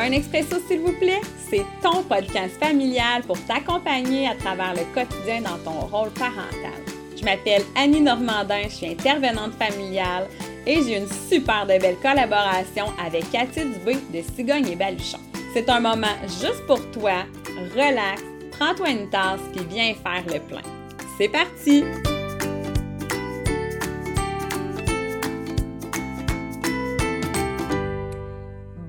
[0.00, 5.42] Un expresso, s'il vous plaît, c'est ton podcast familial pour t'accompagner à travers le quotidien
[5.42, 6.80] dans ton rôle parental.
[7.14, 10.26] Je m'appelle Annie Normandin, je suis intervenante familiale
[10.66, 15.18] et j'ai une super de belle collaboration avec Cathy Dubé de Cigogne et Baluchon.
[15.52, 17.26] C'est un moment juste pour toi,
[17.76, 18.22] relax,
[18.52, 20.62] prends-toi une tasse puis viens faire le plein.
[21.18, 21.84] C'est parti!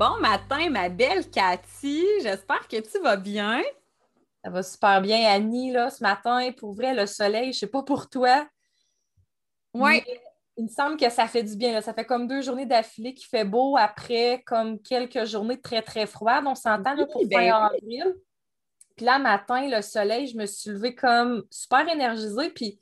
[0.02, 2.04] Bon matin, ma belle Cathy.
[2.24, 3.62] J'espère que tu vas bien.
[4.44, 6.52] Ça va super bien, Annie, là, ce matin.
[6.58, 8.50] Pour vrai, le soleil, je sais pas pour toi.
[9.76, 10.02] Oui.
[10.58, 11.74] Il me semble que ça fait du bien.
[11.74, 11.84] Là.
[11.84, 16.08] Ça fait comme deux journées d'affilée qui fait beau après comme quelques journées très, très
[16.08, 16.46] froides.
[16.48, 18.16] On s'entend pour ben fin avril.
[18.96, 22.50] Puis là, matin, le soleil, je me suis levée comme super énergisée.
[22.50, 22.80] Puis,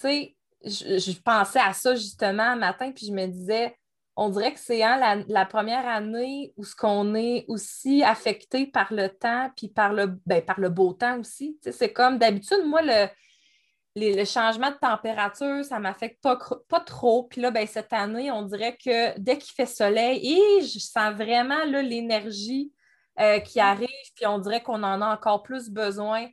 [0.00, 3.76] sais, je, je pensais à ça justement matin, puis je me disais,
[4.20, 8.92] on dirait que c'est hein, la, première année où ce qu'on est aussi affecté par
[8.92, 11.56] le temps puis par le, ben, par le beau temps aussi.
[11.62, 13.06] C'est comme d'habitude, moi, le,
[13.94, 16.36] le changement de température, ça ne m'affecte pas,
[16.68, 17.28] pas trop.
[17.28, 21.14] Puis là, ben, cette année, on dirait que dès qu'il fait soleil, et je sens
[21.14, 22.72] vraiment l'énergie
[23.20, 26.26] euh, qui arrive, puis on dirait qu'on en a encore plus besoin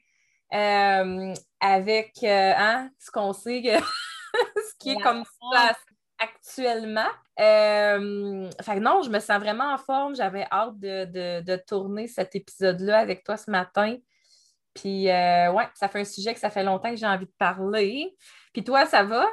[0.55, 3.61] euh, avec euh, hein, ce qu'on sait,
[4.33, 5.75] ce qui est comme ça
[6.19, 7.09] actuellement.
[7.39, 8.49] Euh,
[8.79, 10.15] non, je me sens vraiment en forme.
[10.15, 13.95] J'avais hâte de, tourner cet épisode-là avec toi ce matin.
[14.73, 17.33] Puis, euh, ouais, ça fait un sujet que ça fait longtemps que j'ai envie de
[17.37, 18.15] parler.
[18.53, 19.27] Puis toi, ça va?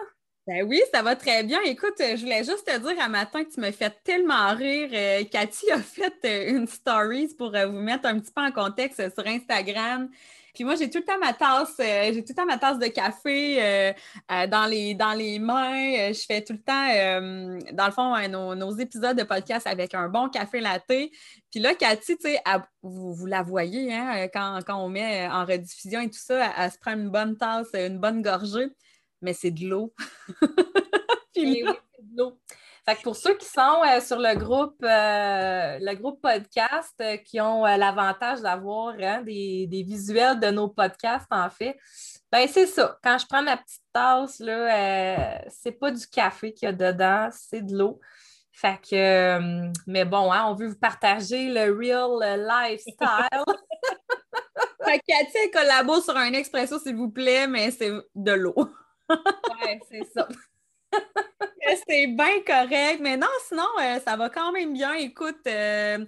[0.47, 1.61] Ben oui, ça va très bien.
[1.63, 4.91] Écoute, je voulais juste te dire un matin que tu me fais tellement rire.
[4.93, 9.27] Euh, Cathy a fait une story pour vous mettre un petit peu en contexte sur
[9.27, 10.11] Instagram.
[10.53, 12.79] Puis moi, j'ai tout le temps ma tasse, euh, j'ai tout le temps ma tasse
[12.79, 13.93] de café euh,
[14.31, 16.13] euh, dans, les, dans les mains.
[16.13, 20.29] je fais tout le temps, dans le fond, nos, épisodes de podcast avec un bon
[20.29, 20.85] café latte.
[20.87, 22.43] Puis là, Cathy, tu sais,
[22.83, 26.93] vous, la voyez, hein, quand, on met en rediffusion et tout ça, elle, se prend
[26.93, 28.69] une bonne tasse, une bonne gorgée,
[29.23, 29.95] mais c'est de l'eau.
[31.35, 31.65] Puis oui,
[31.97, 32.39] c'est de l'eau.
[32.85, 37.17] Fait que pour ceux qui sont euh, sur le groupe, euh, le groupe podcast, euh,
[37.19, 41.79] qui ont l'avantage d'avoir hein, des, visuels de nos podcasts, en fait,
[42.33, 42.99] ben c'est ça.
[43.05, 47.29] Quand je prends ma petite tasse, là, c'est pas du café qu'il y a dedans,
[47.31, 48.01] c'est de l'eau.
[48.51, 52.97] Fait que, mais bon, hein, on veut vous partager le real lifestyle.
[54.85, 58.55] fait que Cathy collabore sur un expresso, s'il vous plaît, mais c'est de l'eau.
[59.09, 60.27] ouais, c'est ça.
[61.89, 63.01] c'est bien correct.
[63.01, 64.93] Mais non, sinon, euh, ça va quand même bien.
[64.95, 66.05] Écoute, euh,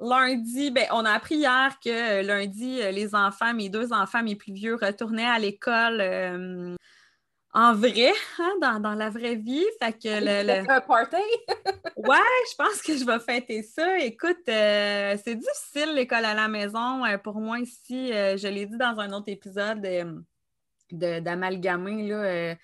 [0.00, 4.36] lundi, ben, on a appris hier que euh, lundi, les enfants, mes deux enfants, mes
[4.36, 6.76] plus vieux, retournaient à l'école
[7.54, 9.64] en vrai, hein, dans, la vraie vie.
[9.78, 11.16] Fait que le, un party?
[11.96, 12.16] ouais,
[12.50, 13.98] je pense que je vais fêter ça.
[13.98, 17.02] Écoute, c'est difficile l'école à la maison.
[17.22, 19.86] pour moi ici, je l'ai dit dans un autre épisode
[20.90, 22.56] d'amalgamer, là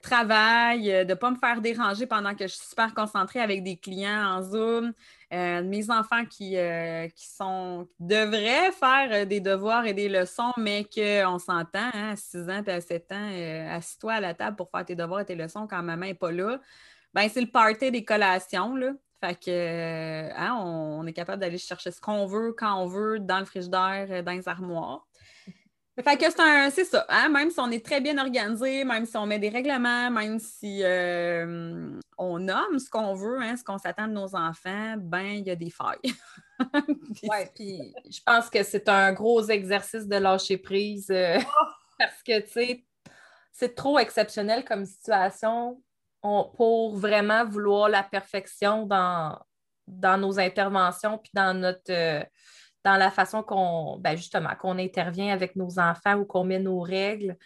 [0.00, 3.62] travail, euh, de ne pas me faire déranger pendant que je suis super concentrée avec
[3.62, 4.92] des clients en Zoom.
[5.32, 10.84] Euh, mes enfants qui, euh, qui sont devraient faire des devoirs et des leçons, mais
[10.84, 14.70] qu'on s'entend, hein, à 6 ans et à 7 ans, assis-toi à la table pour
[14.70, 16.58] faire tes devoirs et tes leçons quand maman n'est pas là.
[17.14, 18.74] Ben, c'est le party des collations.
[18.76, 18.92] Là.
[19.20, 23.38] Fait que hein, on, est capable d'aller chercher ce qu'on veut, quand on veut, dans
[23.38, 25.06] le frigidaire, dans les armoires.
[26.02, 26.24] Fait que
[26.70, 27.28] c'est ça, hein?
[27.28, 30.82] même si on est très bien organisé, même si on met des règlements, même si
[30.82, 35.46] euh, on nomme ce qu'on veut, hein, ce qu'on s'attend de nos enfants, ben il
[35.46, 36.14] y a des failles.
[37.22, 41.38] oui, puis je pense que c'est un gros exercice de lâcher prise euh,
[41.98, 42.84] parce que, tu sais,
[43.52, 45.82] c'est trop exceptionnel comme situation
[46.22, 49.38] pour vraiment vouloir la perfection dans,
[49.86, 51.90] dans nos interventions puis dans notre...
[51.90, 52.22] Euh,
[52.84, 56.80] dans la façon qu'on, ben justement, qu'on intervient avec nos enfants ou qu'on met nos
[56.80, 57.36] règles.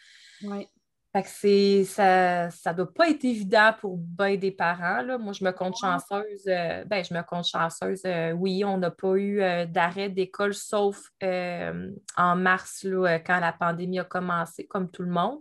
[0.43, 0.69] Oui.
[1.15, 5.01] Fait que c'est, ça ne doit pas être évident pour bien des parents.
[5.01, 5.17] Là.
[5.17, 6.43] Moi, je me compte chanceuse.
[6.49, 8.03] Euh, ben, je me compte chanceuse.
[8.05, 13.53] Euh, oui, on n'a pas eu euh, d'arrêt d'école, sauf en mars, là, quand la
[13.53, 15.39] pandémie a commencé, comme tout le monde.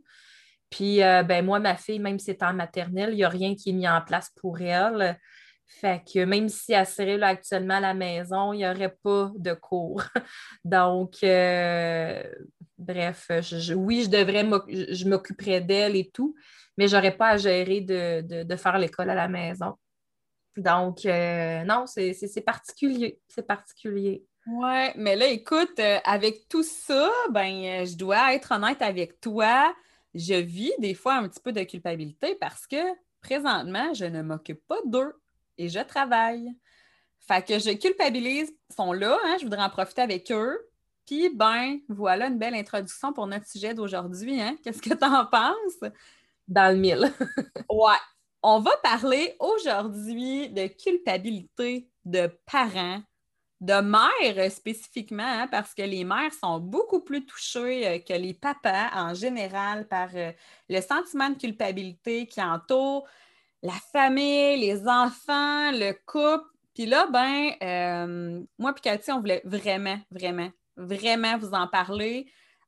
[0.69, 3.71] Puis, ben, moi, ma fille, même si c'est en maternelle, il n'y a rien qui
[3.71, 5.19] est mis en place pour elle.
[5.65, 9.54] Fait que même si serait là actuellement à la maison, il n'y aurait pas de
[9.54, 10.04] cours.
[10.63, 12.24] Donc, euh,
[12.77, 13.31] bref,
[13.75, 16.36] oui, je devrais je m'occuperais d'elle et tout,
[16.77, 19.74] mais je n'aurais pas à gérer de, faire l'école à la maison.
[20.56, 23.19] Donc, euh, non, c'est particulier.
[23.27, 24.24] C'est particulier.
[24.45, 29.74] Oui, mais là, écoute, euh, avec tout ça, ben, je dois être honnête avec toi.
[30.13, 32.77] Je vis des fois un petit peu de culpabilité parce que
[33.21, 35.13] présentement, je ne m'occupe pas d'eux
[35.57, 36.53] et je travaille.
[37.27, 40.59] Fait que je culpabilise, ils sont là, hein, je voudrais en profiter avec eux.
[41.05, 44.41] Puis, ben, voilà une belle introduction pour notre sujet d'aujourd'hui.
[44.41, 44.55] Hein?
[44.63, 45.91] Qu'est-ce que tu en penses?
[46.47, 47.13] Dans le mille.
[47.69, 47.97] ouais.
[48.41, 53.01] On va parler aujourd'hui de culpabilité de parents,
[53.61, 58.33] de mères spécifiquement, hein, parce que les mères sont beaucoup plus touchées euh, que les
[58.33, 60.33] papas en général par euh,
[60.67, 63.07] le sentiment de culpabilité qui entoure
[63.63, 66.45] la famille, les enfants, le couple.
[66.75, 72.27] Puis là, ben, euh, moi et Cathy, on voulait vraiment, vraiment, vraiment vous en parler.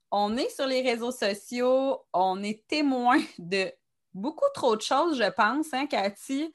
[0.09, 3.71] On est sur les réseaux sociaux, on est témoin de
[4.13, 6.53] beaucoup trop de choses, je pense, hein, Cathy?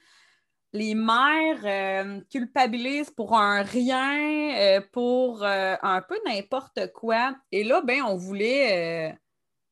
[0.73, 7.35] Les mères euh, culpabilisent pour un rien, euh, pour un peu n'importe quoi.
[7.53, 9.19] Et là, ben, on voulait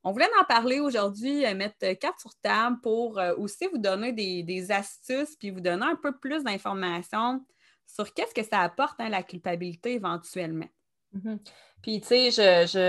[0.04, 4.12] on voulait en parler aujourd'hui, euh, mettre carte sur table pour euh, aussi vous donner
[4.12, 7.44] des, astuces puis vous donner un peu plus d'informations
[7.86, 10.68] sur qu'est-ce que ça apporte hein, la culpabilité éventuellement.
[11.14, 11.38] Mm-hmm.
[11.82, 12.30] Puis, tu sais,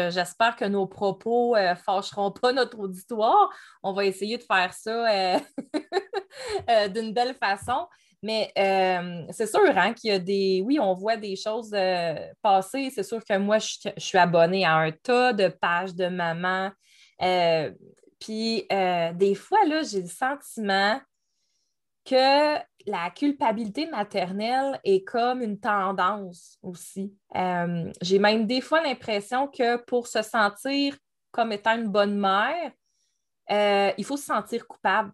[0.09, 3.49] j'espère que nos propos ne euh, fâcheront pas notre auditoire.
[3.81, 5.37] On va essayer de faire ça
[6.89, 7.87] d'une belle façon.
[8.21, 8.51] Mais
[9.31, 10.61] c'est sûr hein, qu'il y a des.
[10.65, 11.73] Oui, on voit des choses
[12.41, 12.89] passer.
[12.93, 16.71] C'est sûr que moi, je, je, suis abonnée à un tas de pages de maman
[17.21, 17.71] euh,
[18.19, 20.99] puis euh, des fois, là, j'ai le sentiment
[22.05, 27.13] que la culpabilité maternelle est comme une tendance aussi.
[27.35, 30.97] Euh, j'ai même des fois l'impression que pour se sentir
[31.31, 32.71] comme étant une bonne mère,
[33.97, 35.11] il faut se sentir coupable.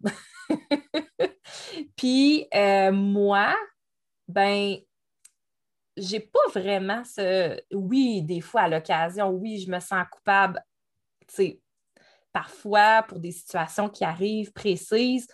[1.96, 2.46] Puis
[2.92, 3.54] moi,
[4.28, 4.76] ben,
[5.96, 7.58] j'ai pas vraiment ce.
[7.72, 10.62] Oui, des fois, à l'occasion, oui, je me sens coupable,
[11.26, 11.60] tu sais,
[12.36, 15.26] parfois pour des situations qui arrivent précises,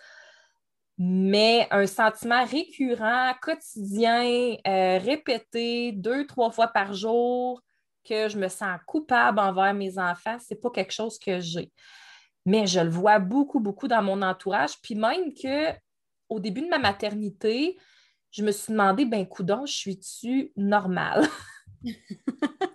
[0.97, 7.61] mais un sentiment récurrent, quotidien, euh, répété deux, trois fois par jour,
[8.05, 11.73] que je me sens coupable envers mes enfants, ce n'est pas quelque chose que j'ai.
[12.45, 14.79] Mais je le vois beaucoup, beaucoup dans mon entourage.
[14.81, 15.73] Puis même que
[16.29, 17.77] au début de ma maternité,
[18.31, 21.27] je me suis demandé, ben coudon, je suis-tu normale?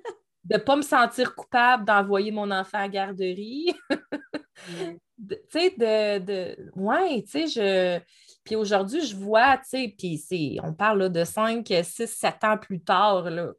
[0.48, 3.74] de ne pas me sentir coupable d'envoyer mon enfant à la garderie.
[3.90, 6.70] tu sais, de, de.
[6.74, 8.00] Ouais, tu sais, je.
[8.44, 12.82] Puis aujourd'hui, je vois, tu sais, puis on parle de 5, 6, 7 ans plus
[12.82, 13.52] tard, là.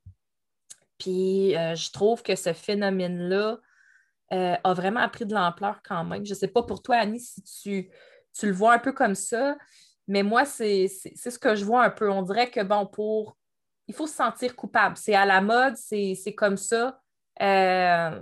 [0.98, 3.60] Puis euh, je trouve que ce phénomène-là
[4.34, 6.26] euh, a vraiment pris de l'ampleur quand même.
[6.26, 7.90] Je ne sais pas pour toi, Annie, si tu,
[8.34, 9.56] tu le vois un peu comme ça,
[10.08, 12.10] mais moi, c'est ce que je vois un peu.
[12.10, 13.38] On dirait que, bon, pour
[13.90, 14.96] il faut se sentir coupable.
[14.96, 17.02] C'est à la mode, c'est comme ça.
[17.42, 18.20] Euh,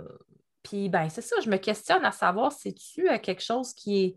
[0.62, 4.14] puis, ben, c'est ça, je me questionne à savoir, c'est-tu euh, quelque chose qui est,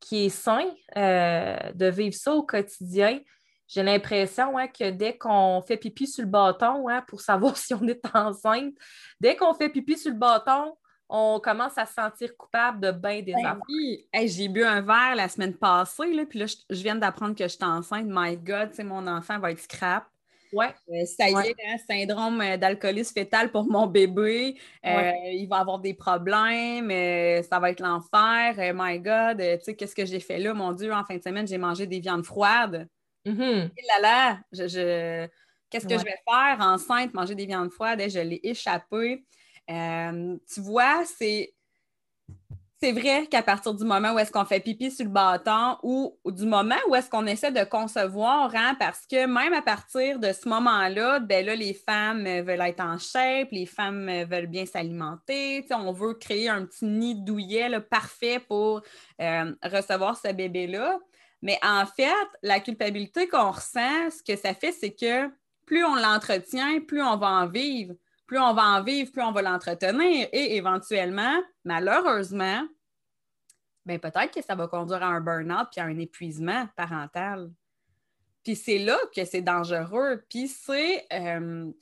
[0.00, 0.64] qui est sain
[0.96, 3.20] euh, de vivre ça au quotidien?
[3.68, 8.02] J'ai l'impression que dès qu'on fait pipi sur le bâton pour savoir si on est
[8.12, 8.74] enceinte,
[9.20, 10.74] dès qu'on fait pipi sur le bâton,
[11.08, 15.28] on commence à se sentir coupable de bien des ben J'ai bu un verre la
[15.28, 18.06] semaine passée, là, puis là, je, viens d'apprendre que je suis enceinte.
[18.08, 20.06] My God, mon enfant va être scrap.
[20.52, 20.74] Ouais.
[20.88, 24.56] Euh, ça y est, hein, syndrome euh, d'alcoolisme fœtal pour mon bébé.
[24.84, 26.90] Euh, il va avoir des problèmes,
[27.42, 28.54] ça va être l'enfer.
[28.74, 30.54] my God, tu sais, qu'est-ce que j'ai fait là?
[30.54, 32.88] Mon Dieu, en fin de semaine, j'ai mangé des viandes froides.
[33.24, 35.28] Et là là, je,
[35.68, 38.02] qu'est-ce que je vais faire enceinte, manger des viandes froides?
[38.08, 39.24] Je l'ai échappé.
[39.68, 41.54] tu vois, c'est
[42.82, 46.16] c'est vrai qu'à partir du moment où est-ce qu'on fait pipi sur le bâton ou,
[46.24, 50.32] du moment où est-ce qu'on essaie de concevoir, hein, parce que même à partir de
[50.32, 55.66] ce moment-là, ben là, les femmes veulent être en shape, les femmes veulent bien s'alimenter,
[55.72, 58.80] on veut créer un petit nid douillet parfait pour
[59.20, 60.98] euh, recevoir ce bébé-là.
[61.42, 65.28] Mais en fait, la culpabilité qu'on ressent, ce que ça fait, c'est que
[65.66, 67.94] plus on l'entretient, plus on va en vivre
[68.30, 72.64] plus on va en vivre, plus on va l'entretenir et éventuellement, malheureusement,
[73.84, 77.50] ben peut-être que ça va conduire à un burn-out puis à un épuisement parental.
[78.44, 80.24] Puis c'est là que c'est dangereux.
[80.30, 81.72] Puis c'est euh,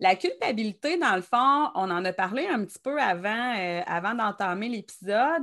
[0.00, 4.14] la culpabilité, dans le fond, on en a parlé un petit peu avant, euh, avant
[4.14, 5.42] d'entamer l'épisode.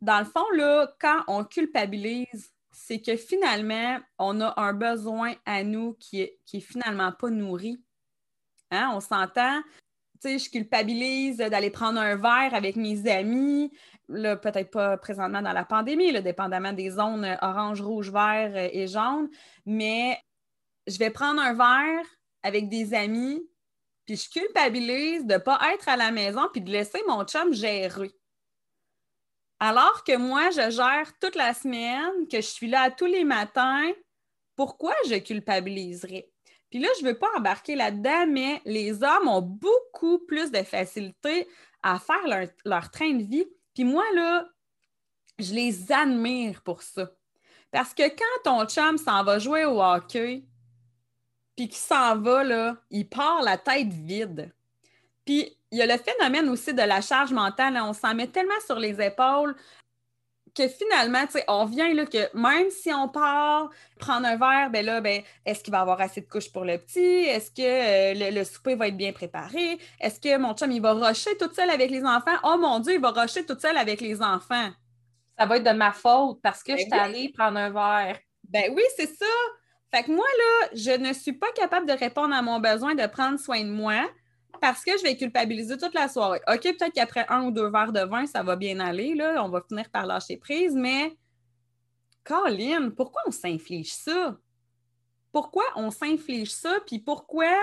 [0.00, 5.64] Dans le fond, là, quand on culpabilise, c'est que finalement, on a un besoin à
[5.64, 7.82] nous qui est, qui est finalement pas nourri.
[8.70, 8.90] Hein?
[8.94, 9.62] On s'entend.
[10.20, 13.72] Tu sais, je culpabilise d'aller prendre un verre avec mes amis.
[14.08, 19.28] Peut-être pas présentement dans la pandémie, dépendamment des zones orange, rouge, vert euh, et jaune.
[19.66, 20.18] Mais
[20.86, 22.04] je vais prendre un verre
[22.42, 23.42] avec des amis,
[24.06, 27.52] puis je culpabilise de ne pas être à la maison puis de laisser mon chum
[27.52, 28.10] gérer.
[29.60, 33.90] Alors que moi, je gère toute la semaine, que je suis là tous les matins,
[34.56, 36.30] pourquoi je culpabiliserais?
[36.70, 40.62] Puis là, je ne veux pas embarquer là-dedans, mais les hommes ont beaucoup plus de
[40.62, 41.48] facilité
[41.82, 43.46] à faire leur, train de vie.
[43.74, 44.46] Puis moi, là,
[45.38, 47.10] je les admire pour ça.
[47.70, 50.44] Parce que quand ton chum s'en va jouer au hockey,
[51.56, 54.52] puis qu'il s'en va, là, il part la tête vide.
[55.24, 57.78] Puis il y a le phénomène aussi de la charge mentale.
[57.82, 59.54] on s'en met tellement sur les épaules
[60.58, 65.00] que finalement, on vient là que même si on part prendre un verre, ben là,
[65.00, 67.00] ben, est-ce qu'il va avoir assez de couches pour le petit?
[67.00, 69.78] Est-ce que euh, le, souper va être bien préparé?
[70.00, 72.36] Est-ce que mon chum, il va rusher toute seule avec les enfants?
[72.42, 74.70] Oh mon Dieu, il va rusher toute seule avec les enfants.
[75.38, 78.18] Ça va être de ma faute parce que ben je suis allée prendre un verre.
[78.48, 79.26] Ben oui, c'est ça.
[79.94, 83.06] Fait que moi, là, je ne suis pas capable de répondre à mon besoin de
[83.06, 84.02] prendre soin de moi
[84.60, 86.40] parce que je vais culpabiliser toute la soirée.
[86.48, 89.48] OK, peut-être qu'après un ou deux verres de vin, ça va bien aller, là, on
[89.48, 91.16] va finir par lâcher prise, mais
[92.24, 94.38] Colin, pourquoi on s'inflige ça?
[95.32, 96.78] Pourquoi on s'inflige ça?
[96.86, 97.54] Puis pourquoi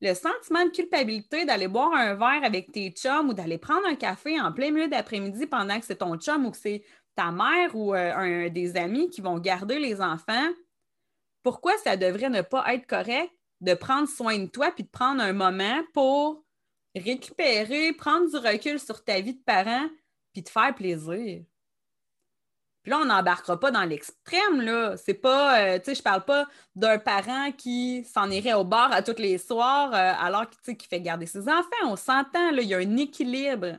[0.00, 3.94] le sentiment de culpabilité d'aller boire un verre avec tes chums ou d'aller prendre un
[3.94, 6.82] café en plein milieu d'après-midi pendant que c'est ton chum ou que c'est
[7.14, 10.48] ta mère ou euh, un, des amis qui vont garder les enfants,
[11.42, 13.30] pourquoi ça devrait ne pas être correct?
[13.62, 16.44] De prendre soin de toi puis de prendre un moment pour
[16.94, 19.88] récupérer, prendre du recul sur ta vie de parent
[20.32, 21.44] puis te faire plaisir.
[22.82, 24.96] Puis là, on n'embarquera pas dans l'extrême, là.
[24.96, 28.90] C'est pas, euh, tu sais, je parle pas d'un parent qui s'en irait au bar
[28.90, 31.68] à tous les soirs euh, alors qu'il fait garder ses enfants.
[31.84, 33.78] On s'entend, là, il y a un équilibre.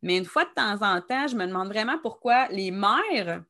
[0.00, 3.42] Mais une fois de temps en temps, je me demande vraiment pourquoi les mères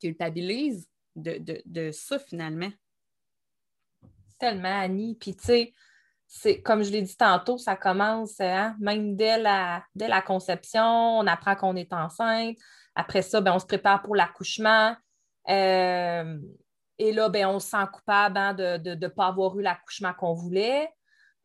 [0.00, 2.70] culpabilisent de, de, de ça, finalement
[4.44, 5.16] tellement, Annie.
[5.18, 5.72] Puis, tu sais,
[6.26, 9.82] c'est comme je l'ai dit tantôt, ça commence hein, même dès la,
[10.26, 12.56] conception, on apprend qu'on est enceinte.
[12.94, 14.94] Après ça, ben, on se prépare pour l'accouchement.
[15.48, 16.38] Euh,
[16.98, 20.34] et là, ben, on se sent coupable hein, de ne pas avoir eu l'accouchement qu'on
[20.34, 20.90] voulait.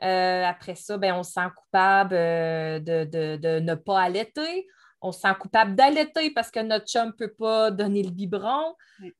[0.04, 3.06] Euh, après ça, ben, on se sent coupable euh, de,
[3.38, 4.68] de, ne pas allaiter
[5.02, 8.76] on se sent coupable d'allaiter parce que notre chum ne peut pas donner le biberon.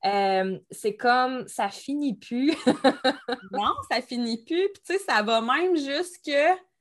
[0.06, 2.54] Euh, c'est comme ça finit plus.
[3.52, 4.70] non, ça finit plus.
[4.74, 6.32] Puis tu sais, ça va même jusque.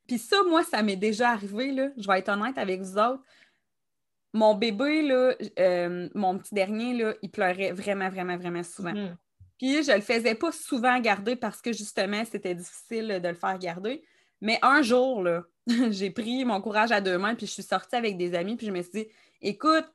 [0.07, 1.88] Puis ça, moi, ça m'est déjà arrivé, là.
[1.97, 3.23] Je vais être honnête avec vous autres.
[4.33, 8.93] Mon bébé, là, euh, mon petit dernier, là, il pleurait vraiment, vraiment, vraiment souvent.
[8.93, 9.17] Hmm.
[9.59, 13.59] Puis je le faisais pas souvent garder parce que justement, c'était difficile de le faire
[13.59, 14.02] garder.
[14.40, 15.26] Mais un jour,
[15.90, 18.66] j'ai pris mon courage à deux mains, puis je suis sortie avec des amis, puis
[18.66, 19.09] je me suis dit,
[19.40, 19.87] écoute,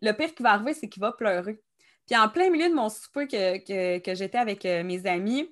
[0.00, 1.60] le pire qui va arriver, c'est qu'il va pleurer.
[2.06, 5.50] Puis en plein milieu de mon souper que, j'étais avec euh, mes amis,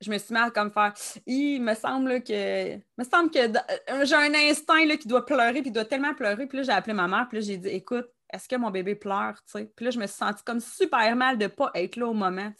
[0.00, 0.94] je me suis mis à comme faire
[1.26, 5.60] il me semble que me semble que euh, j'ai un instinct là, qui doit pleurer
[5.60, 7.68] puis il doit tellement pleurer puis là j'ai appelé ma mère puis là j'ai dit
[7.68, 11.36] écoute est-ce que mon bébé pleure puis là je me suis sentie comme super mal
[11.36, 12.52] de ne pas être là au moment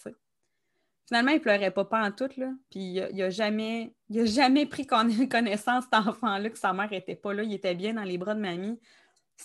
[1.09, 2.51] Finalement, il pleurait pas, pas en tout, là.
[2.71, 7.33] Puis il n'a jamais, a jamais pris connaissance, cet enfant-là, que sa mère n'était pas
[7.33, 7.43] là.
[7.45, 8.79] Il était bien dans les bras de mamie.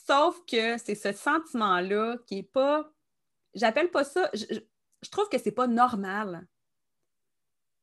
[0.05, 2.91] Sauf que c'est ce sentiment-là qui n'est pas.
[3.53, 4.29] J'appelle pas ça.
[4.34, 4.60] Je,
[5.10, 6.46] trouve que c'est pas normal.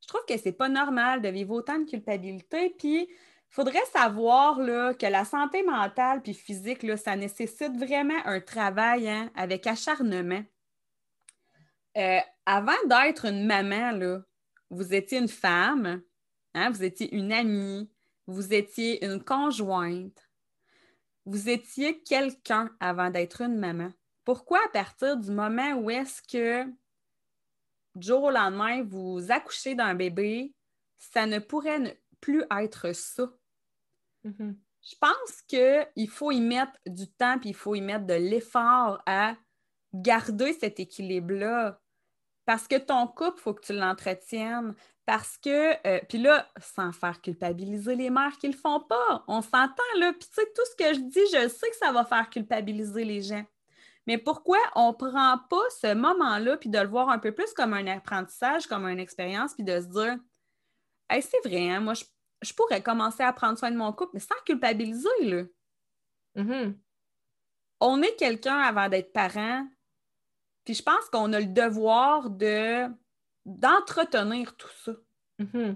[0.02, 2.75] Je trouve que c'est pas normal de vivre autant de culpabilité.
[2.78, 8.20] Puis, il faudrait savoir là, que la santé mentale puis physique, là, ça nécessite vraiment
[8.26, 10.42] un travail hein, avec acharnement.
[11.97, 14.20] Euh, avant d'être une maman, là,
[14.70, 16.02] vous étiez une femme,
[16.54, 17.90] hein, vous étiez une amie,
[18.26, 20.30] vous étiez une conjointe,
[21.26, 23.92] vous étiez quelqu'un avant d'être une maman.
[24.25, 26.64] Pourquoi à partir du moment où est-ce que
[27.97, 30.54] du jour au lendemain, vous accouchez d'un bébé,
[30.99, 33.32] ça ne pourrait plus être ça?
[34.25, 34.56] Mm-hmm.
[34.82, 39.02] Je pense qu'il faut y mettre du temps, puis il faut y mettre de l'effort
[39.06, 39.37] à
[39.94, 41.80] garder cet équilibre-là.
[42.47, 44.75] Parce que ton couple, il faut que tu l'entretiennes.
[45.06, 49.25] Parce que, euh, puis là, sans faire culpabiliser les mères qui ne le font pas,
[49.26, 50.12] on s'entend là.
[50.12, 53.04] Puis tu sais, tout ce que je dis, je sais que ça va faire culpabiliser
[53.04, 53.44] les gens.
[54.06, 57.52] Mais pourquoi on ne prend pas ce moment-là, puis de le voir un peu plus
[57.54, 60.16] comme un apprentissage, comme une expérience, puis de se dire,
[61.09, 64.20] hey, c'est vrai, hein, moi, je, pourrais commencer à prendre soin de mon couple, mais
[64.20, 65.42] sans culpabiliser, là.
[66.37, 66.78] Mm-hmm.
[67.80, 69.66] On est quelqu'un avant d'être parent,
[70.70, 72.86] puis je pense qu'on a le devoir de
[73.44, 74.92] d'entretenir tout ça.
[75.40, 75.74] Mm-hmm.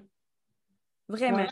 [1.08, 1.46] Vraiment.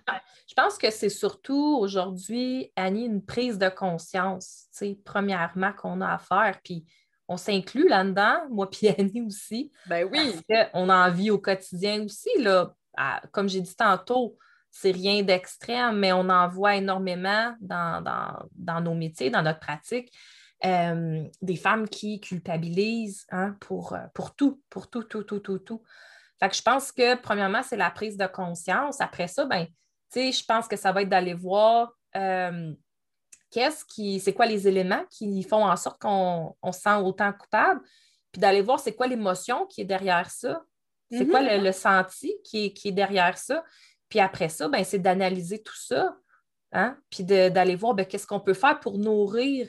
[0.47, 4.69] je pense que c'est surtout aujourd'hui, Annie, une prise de conscience,
[5.05, 6.61] premièrement, qu'on a à faire.
[6.63, 6.87] Puis
[7.27, 9.73] on s'inclut là-dedans, moi puis Annie aussi.
[9.87, 10.41] Ben oui.
[10.49, 12.31] Parce qu'on a envie au quotidien aussi.
[12.39, 12.77] Là,
[13.33, 14.39] comme j'ai dit tantôt,
[14.71, 18.05] c'est rien d'extrême, mais on en voit énormément dans,
[18.55, 20.13] dans, nos métiers, dans notre pratique.
[20.65, 25.59] Euh, des femmes qui culpabilisent hein, pour, euh, pour tout, pour tout, tout, tout, tout,
[25.59, 25.83] tout.
[26.39, 29.01] Fait que je pense que, premièrement, c'est la prise de conscience.
[29.01, 29.67] Après ça, ben,
[30.15, 32.73] je pense que ça va être d'aller voir euh,
[33.51, 37.81] qu'est-ce qui, c'est quoi les éléments qui font en sorte qu'on se sent autant coupable,
[38.31, 40.63] puis d'aller voir c'est quoi l'émotion qui est derrière ça,
[41.11, 41.61] c'est quoi mm-hmm.
[41.61, 43.65] le, senti qui est, qui est derrière ça.
[44.09, 46.17] Puis après ça, ben, c'est d'analyser tout ça,
[46.71, 46.97] hein?
[47.11, 49.69] puis d'aller voir ben, qu'est-ce qu'on peut faire pour nourrir,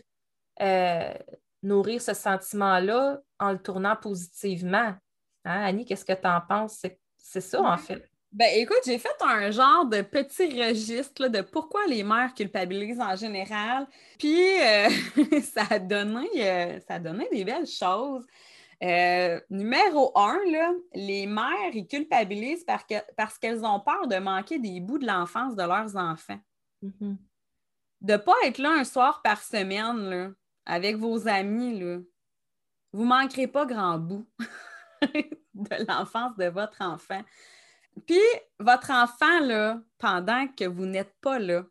[0.62, 1.14] euh,
[1.62, 4.94] nourrir ce sentiment-là en le tournant positivement.
[5.46, 6.86] Hein, Annie, qu'est-ce que tu en penses?
[7.18, 8.10] C'est ça, en fait.
[8.34, 13.16] Ben écoute, j'ai fait un genre de petit registre de pourquoi les mères culpabilisent en
[13.16, 13.86] général.
[14.18, 14.90] Puis euh,
[15.44, 18.26] ça, a donné, euh, ça a donné des belles choses.
[18.82, 20.40] Euh, numéro un,
[20.96, 25.06] les mères, ils culpabilisent parce, que, parce qu'elles ont peur de manquer des bouts de
[25.06, 26.40] l'enfance de leurs enfants.
[26.84, 27.16] Mm-hmm.
[28.02, 30.34] De ne pas être là un soir par semaine
[30.66, 31.80] avec vos amis.
[31.80, 32.00] Là.
[32.92, 34.28] Vous ne manquerez pas grand bout.
[35.54, 37.22] de l'enfance de votre enfant.
[38.08, 38.20] Puis,
[38.60, 41.66] votre enfant, là, pendant que vous n'êtes pas là,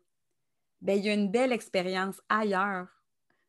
[0.81, 2.87] ben, il y a une belle expérience ailleurs.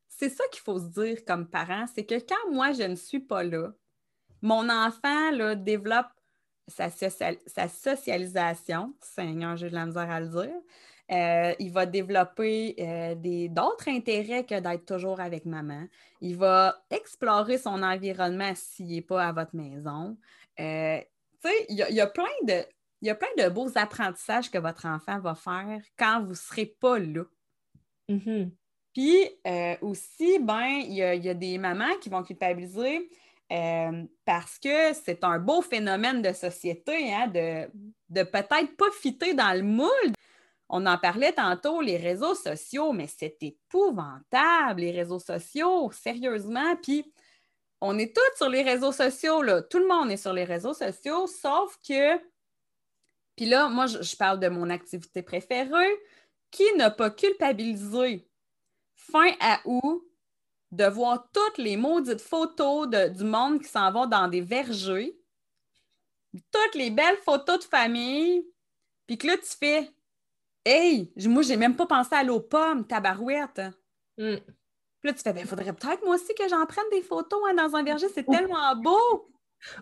[0.07, 3.19] C'est ça qu'il faut se dire comme parent, c'est que quand moi, je ne suis
[3.19, 3.73] pas là,
[4.41, 6.07] mon enfant là, développe
[6.67, 10.61] sa, sa socialisation, Seigneur, j'ai de la misère à le dire,
[11.11, 13.15] euh, il va développer euh,
[13.49, 15.85] d'autres intérêts que d'être toujours avec maman.
[16.19, 20.17] Il va explorer son environnement s'il n'est pas à votre maison.
[20.59, 20.99] Euh,
[21.69, 22.65] il y, a plein de.
[23.01, 26.33] Il y a plein de beaux apprentissages que votre enfant va faire quand vous ne
[26.33, 27.23] serez pas là.
[28.09, 28.49] Mm-hmm.
[28.93, 29.29] Puis
[29.81, 33.07] aussi, ben, il y, a des mamans qui vont culpabiliser
[34.25, 37.69] parce que c'est un beau phénomène de société, hein, de,
[38.09, 40.13] de peut-être pas fitter dans le moule,
[40.69, 46.75] on en parlait tantôt, les réseaux sociaux, mais c'est épouvantable, les réseaux sociaux, sérieusement.
[46.81, 47.11] Puis,
[47.81, 49.41] on est tous sur les réseaux sociaux.
[49.69, 52.17] Tout le monde est sur les réseaux sociaux, sauf que.
[53.35, 55.95] Puis là, moi, je, parle de mon activité préférée.
[56.51, 58.27] Qui n'a pas culpabilisé?
[58.95, 60.03] Fin à août
[60.71, 65.17] de voir toutes les maudites photos du monde qui s'en vont dans des vergers,
[66.33, 68.45] toutes les belles photos de famille,
[69.05, 69.89] puis que là, tu fais
[70.65, 73.61] Hey, moi, j'ai même pas pensé à l'eau pomme, tabarouette.
[74.17, 74.37] Mm.
[74.37, 77.53] Puis là, tu fais, ben, faudrait peut-être moi aussi que j'en prenne des photos hein,
[77.53, 79.29] dans un verger, c'est tellement beau.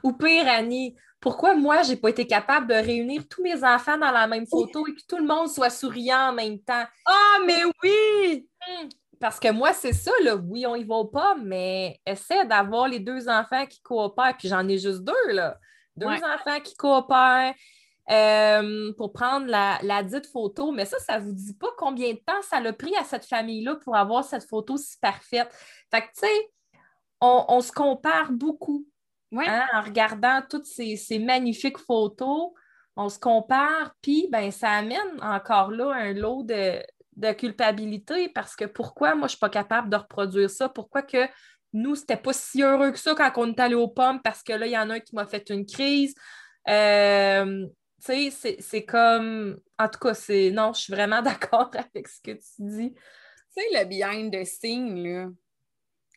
[0.04, 4.12] Ou pire, Annie, pourquoi moi, j'ai pas été capable de réunir tous mes enfants dans
[4.12, 6.84] la même photo et que tout le monde soit souriant en même temps?
[7.06, 8.50] Ah, mais oui!
[8.67, 8.89] Mm.
[9.22, 10.36] Parce que moi, c'est ça, là.
[10.36, 14.36] Oui, on y va pas, mais essaie d'avoir les deux enfants qui coopèrent.
[14.38, 15.58] Puis j'en ai juste deux, là.
[15.96, 17.54] Deux enfants qui coopèrent,
[18.11, 20.71] euh, pour prendre la, dite photo.
[20.71, 23.25] Mais ça, ça ne vous dit pas combien de temps ça a pris à cette
[23.25, 25.49] famille-là pour avoir cette photo si parfaite.
[25.89, 26.51] Fait que, tu sais,
[27.21, 28.85] on, se compare beaucoup
[29.37, 32.51] hein, en regardant toutes ces, magnifiques photos.
[32.95, 36.83] On se compare, puis ben, ça amène encore là un lot de,
[37.33, 40.67] culpabilité parce que pourquoi moi je ne suis pas capable de reproduire ça?
[40.67, 41.25] Pourquoi que
[41.71, 44.53] nous, c'était pas si heureux que ça quand on est allé aux pommes parce que
[44.53, 46.13] là, il y en a un qui m'a fait une crise?
[46.69, 47.65] Euh,
[48.05, 49.59] tu sais, c'est comme.
[49.79, 50.51] En tout cas, c'est.
[50.51, 52.93] Non, je suis vraiment d'accord avec ce que tu dis.
[52.93, 52.99] Tu
[53.49, 55.29] sais, le behind the scene, là.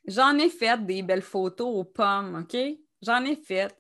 [0.06, 2.56] J'en ai fait des belles photos aux pommes, OK?
[3.02, 3.76] J'en ai fait.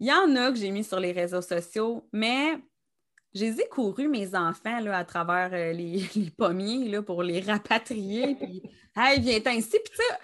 [0.00, 2.58] Il y en a que j'ai mis sur les réseaux sociaux, mais
[3.34, 6.08] j'ai couru mes enfants là, à travers euh, les,
[6.38, 8.36] pommiers là, pour les rapatrier.
[8.36, 8.62] Puis,
[8.96, 9.70] hey, viens ainsi.
[9.70, 10.18] Puis, tu sais,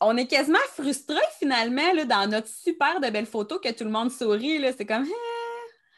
[0.00, 3.90] on est quasiment frustrés finalement là, dans notre super de belles photos que tout le
[3.90, 4.64] monde sourit.
[4.76, 5.12] C'est comme, Hey,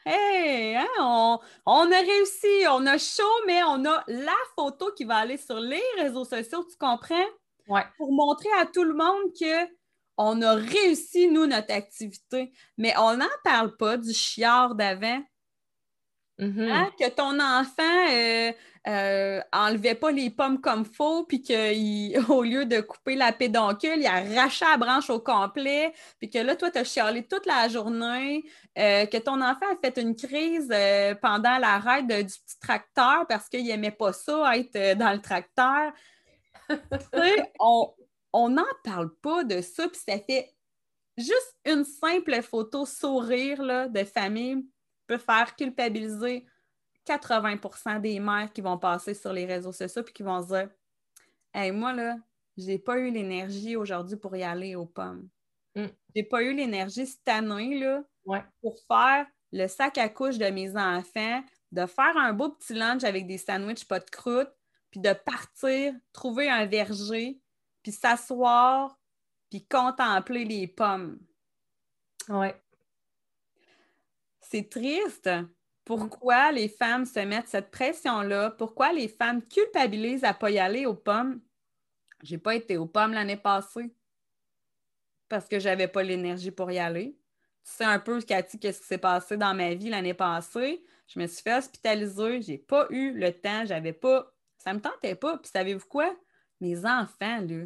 [0.05, 5.37] hein, on, a réussi, on a chaud, mais on a la photo qui va aller
[5.37, 7.27] sur les réseaux sociaux, tu comprends?
[7.67, 7.85] Ouais.
[7.97, 9.67] Pour montrer à tout le monde que
[10.17, 12.51] on a réussi, nous, notre activité.
[12.77, 15.23] Mais on n'en parle pas du chiard d'avant.
[16.39, 16.71] Mm-hmm.
[16.71, 18.51] Hein, que ton enfant euh,
[18.85, 21.53] euh, enlevait pas les pommes comme faux, puis qu'au
[22.43, 26.69] lieu de couper la pédoncule, il arrachait la branche au complet, puis que là, toi,
[26.69, 28.43] tu as chialé toute la journée,
[28.77, 33.47] euh, que ton enfant a fait une crise euh, pendant l'arrêt du petit tracteur parce
[33.47, 35.93] qu'il n'aimait pas ça, être dans le tracteur.
[38.33, 40.53] on n'en parle pas de ça, puis ça fait
[41.17, 44.65] juste une simple photo sourire là, de famille
[45.07, 46.45] peut faire culpabiliser
[47.05, 50.69] 80% des mères qui vont passer sur les réseaux sociaux puis qui vont se dire
[51.53, 52.17] Hey, moi, là,
[52.57, 55.29] j'ai pas eu l'énergie aujourd'hui pour y aller aux pommes.
[55.75, 55.85] Mm.
[56.15, 58.03] J'ai pas eu l'énergie cette année là,
[58.61, 63.03] pour faire le sac à couche de mes enfants, de faire un beau petit lunch
[63.03, 64.51] avec des sandwichs pas de croûte,
[64.89, 67.39] puis de partir, trouver un verger,
[67.81, 68.97] puis s'asseoir,
[69.49, 71.19] puis contempler les pommes.
[72.29, 72.55] Ouais.
[74.41, 75.29] c'est triste.
[75.85, 78.51] Pourquoi les femmes se mettent cette pression-là?
[78.51, 81.41] Pourquoi les femmes culpabilisent à ne pas y aller aux pommes?
[82.21, 83.93] J'ai pas été aux pommes l'année passée
[85.27, 87.17] parce que j'avais pas l'énergie pour y aller.
[87.65, 90.85] Tu sais un peu, Cathy, qu'est-ce qui s'est passé dans ma vie l'année passée?
[91.07, 94.33] Je me suis fait hospitaliser, j'ai pas eu le temps, j'avais pas.
[94.57, 95.37] Ça me tentait pas.
[95.37, 96.15] Puis savez-vous quoi?
[96.61, 97.65] Mes enfants, là.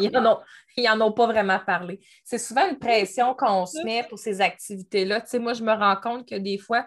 [0.00, 2.00] Ils, n'en ont, pas vraiment parlé.
[2.24, 5.20] C'est souvent une pression qu'on se met pour ces activités-là.
[5.20, 6.86] Tu sais, moi, je me rends compte que des fois,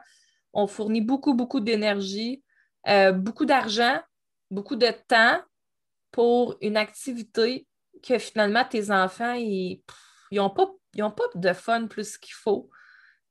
[0.53, 2.43] on fournit beaucoup, beaucoup d'énergie,
[2.87, 3.99] euh, beaucoup d'argent,
[4.49, 5.39] beaucoup de temps
[6.11, 7.67] pour une activité
[8.01, 9.81] que finalement, tes enfants, ils
[10.31, 12.69] n'ont pas, pas de fun plus qu'il faut.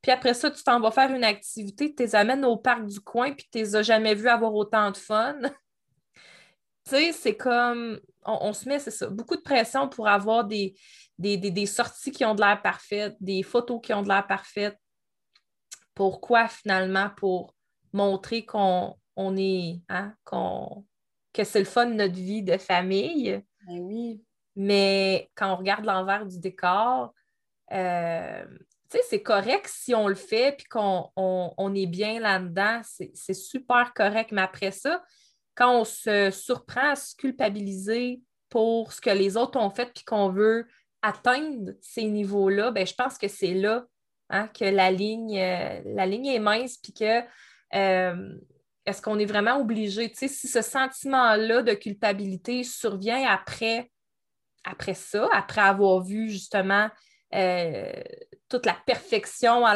[0.03, 3.01] Puis après ça, tu t'en vas faire une activité, tu les amènes au parc du
[3.01, 5.37] coin, puis tu les as jamais vus avoir autant de fun.
[6.85, 10.75] Tu sais, c'est comme, on, se met, c'est ça, beaucoup de pression pour avoir des,
[11.19, 14.79] des, sorties qui ont de l'air parfaites, des photos qui ont de l'air parfaites.
[15.95, 17.11] Pourquoi finalement?
[17.17, 17.55] Pour
[17.93, 20.85] montrer qu'on on est, hein, qu'on,
[21.33, 23.43] que c'est le fun de notre vie de famille?
[23.67, 24.23] Ben oui.
[24.57, 27.13] Mais quand on regarde l'envers du décor,
[27.73, 28.45] euh,
[29.09, 34.31] c'est correct si on le fait puis qu'on on, est bien là-dedans, c'est super correct.
[34.33, 35.03] Mais après ça,
[35.55, 40.05] quand on se surprend à se culpabiliser pour ce que les autres ont fait puis
[40.05, 40.67] qu'on veut
[41.03, 43.85] atteindre ces niveaux-là, ben, je pense que c'est là
[44.31, 47.21] hein, que la ligne, euh, la ligne est mince puis que
[47.75, 48.35] euh,
[48.87, 50.11] est-ce qu'on est vraiment obligé?
[50.15, 53.91] si ce sentiment-là de culpabilité survient après
[54.67, 56.89] après ça, après avoir vu justement
[57.35, 57.93] euh,
[58.49, 59.67] toute la perfection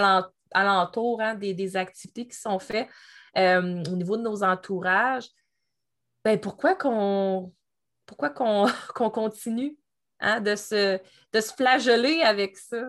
[0.52, 2.88] alentour hein, des, activités qui sont faites
[3.36, 5.28] au niveau de nos entourages,
[6.28, 7.54] ben pourquoi qu'on
[8.04, 8.28] pourquoi
[8.94, 9.78] qu'on continue
[10.20, 10.98] hein, de, se,
[11.32, 12.82] de se flageller avec ça?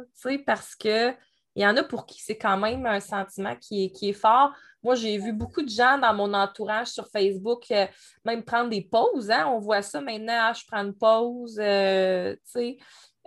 [0.45, 1.11] Parce que
[1.55, 4.13] il y en a pour qui c'est quand même un sentiment qui est, qui est
[4.13, 4.51] fort.
[4.83, 7.87] Moi, j'ai vu beaucoup de gens dans mon entourage sur Facebook euh,
[8.25, 9.31] même prendre des pauses.
[9.31, 9.47] Hein?
[9.47, 11.59] On voit ça maintenant, ah, je prends une pause.
[11.61, 12.35] Euh,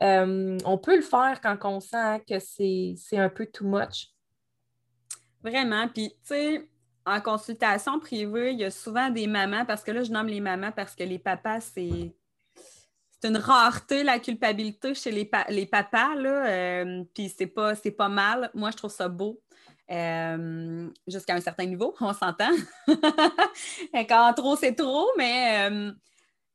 [0.02, 4.08] euh, on peut le faire quand on sent que c'est un peu too much.
[5.42, 5.88] Vraiment.
[5.88, 6.70] Puis, tu sais,
[7.06, 10.40] en consultation privée, il y a souvent des mamans, parce que là, je nomme les
[10.40, 12.14] mamans parce que les papas, c'est
[13.22, 16.84] c'est une rareté, la culpabilité chez les, les papas, là.
[17.14, 18.50] puis c'est pas, pas mal.
[18.52, 19.40] Moi, je trouve ça beau.
[19.90, 22.50] Euh, jusqu'à un certain niveau, on s'entend.
[24.08, 25.92] Quand trop, c'est trop, mais euh,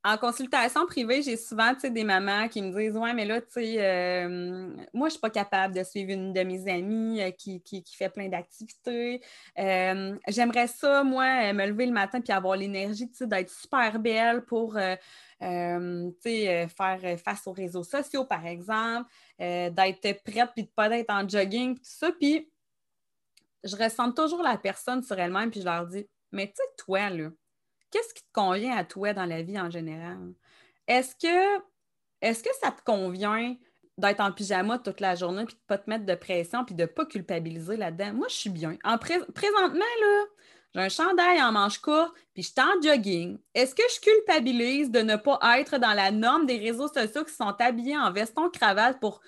[0.04, 3.76] en consultation privée, j'ai souvent des mamans qui me disent Ouais, mais là, tu sais,
[3.80, 8.30] euh, moi, je suis pas capable de suivre une de mes amies qui, fait plein
[8.30, 9.22] d'activités.
[9.58, 14.78] J'aimerais ça, moi, me lever le matin puis avoir l'énergie d'être super belle pour.
[15.40, 21.76] faire face aux réseaux sociaux, par exemple, d'être prête puis de pas être en jogging,
[21.76, 22.12] tout ça.
[22.12, 22.50] Puis
[23.64, 27.10] je ressens toujours la personne sur elle-même, puis je leur dis Mais tu sais, toi,
[27.10, 27.30] là,
[27.92, 30.34] qu'est-ce qui te convient à toi dans la vie en général?
[30.88, 31.64] Est-ce que,
[32.22, 33.56] est que ça te convient
[33.98, 36.76] d'être en pyjama toute la journée, puis de ne pas te mettre de pression, puis
[36.76, 38.14] de ne pas culpabiliser là-dedans?
[38.14, 38.78] Moi, je suis bien.
[38.84, 40.26] En présentement, là,
[40.74, 43.40] j'ai un chandail en manche courte, puis je suis en jogging.
[43.54, 47.34] Est-ce que je culpabilise de ne pas être dans la norme des réseaux sociaux qui
[47.34, 49.22] sont habillés en veston cravate pour,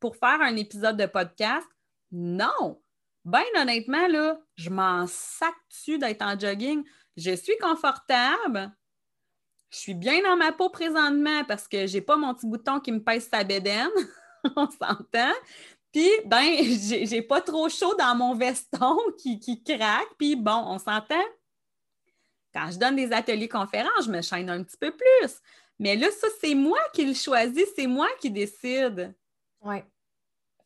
[0.00, 1.68] pour faire un épisode de podcast?
[2.10, 2.80] Non!
[3.24, 5.54] Ben honnêtement, là, je m'en sac
[5.86, 6.84] d'être en jogging?
[7.16, 8.72] Je suis confortable.
[9.70, 12.92] Je suis bien dans ma peau présentement parce que j'ai pas mon petit bouton qui
[12.92, 13.90] me pèse sa bédaine.
[14.56, 15.32] on s'entend.
[15.92, 16.42] Puis, ben,
[17.06, 20.14] j'ai pas trop chaud dans mon veston qui, qui craque.
[20.18, 21.24] Puis, bon, on s'entend.
[22.52, 25.40] Quand je donne des ateliers conférences, je me chaîne un petit peu plus.
[25.78, 29.12] Mais là, ça, c'est moi qui le choisis, c'est moi qui décide.
[29.60, 29.76] Oui.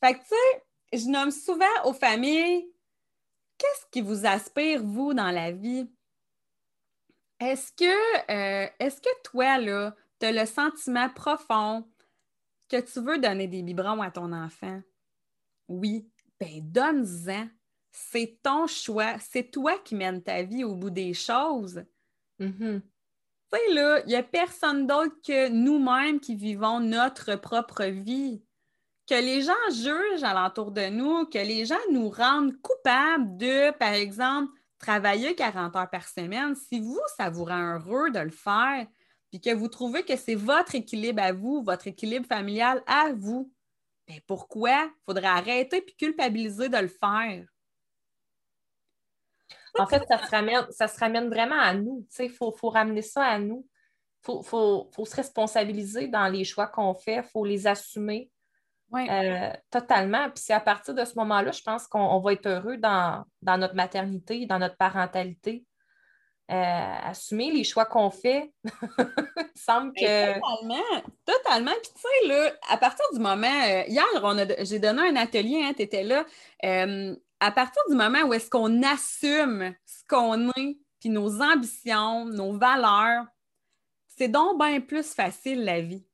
[0.03, 2.71] Fait que, tu sais, je nomme souvent aux familles
[3.59, 5.91] qu'est-ce qui vous aspire, vous, dans la vie?
[7.41, 11.89] Est-ce que, euh, est-ce que toi, là, tu as le sentiment profond
[12.69, 14.81] que tu veux donner des biberons à ton enfant?
[15.69, 16.09] Oui,
[16.41, 17.49] ben donne-en.
[17.91, 19.19] C'est ton choix.
[19.19, 21.83] C'est toi qui mènes ta vie au bout des choses.
[22.41, 22.81] Mm-hmm.
[22.81, 28.43] Tu sais, là, il n'y a personne d'autre que nous-mêmes qui vivons notre propre vie
[29.09, 33.95] que les gens jugent alentour de nous, que les gens nous rendent coupables de, par
[33.95, 38.87] exemple, travailler 40 heures par semaine, si vous, ça vous rend heureux de le faire,
[39.31, 43.53] puis que vous trouvez que c'est votre équilibre à vous, votre équilibre familial à vous,
[44.07, 44.85] bien pourquoi?
[44.85, 47.47] Il faudrait arrêter puis culpabiliser de le faire.
[49.79, 52.07] En fait, ça se ramène, ça se ramène vraiment à nous.
[52.19, 53.67] Il faut, faut, ramener ça à nous.
[54.23, 57.17] Il faut, faut, faut, se responsabiliser dans les choix qu'on fait.
[57.17, 58.31] Il faut les assumer
[58.95, 60.31] Euh, totalement.
[60.31, 63.75] Puis c'est à partir de ce moment-là, je pense qu'on va être heureux dans, notre
[63.75, 65.65] maternité, dans notre parentalité.
[66.51, 68.51] Euh, assumer les choix qu'on fait.
[68.65, 70.35] Il semble que.
[70.35, 71.73] Totalement, totalement.
[71.83, 73.47] Puis tu sais, là, à partir du moment.
[73.47, 74.07] Euh, hier,
[74.61, 76.25] j'ai donné un atelier, hein, tu étais là.
[77.41, 82.57] à partir du moment où est-ce qu'on assume ce qu'on est, puis nos ambitions, nos
[82.57, 83.27] valeurs,
[84.07, 86.08] c'est donc bien plus facile la vie.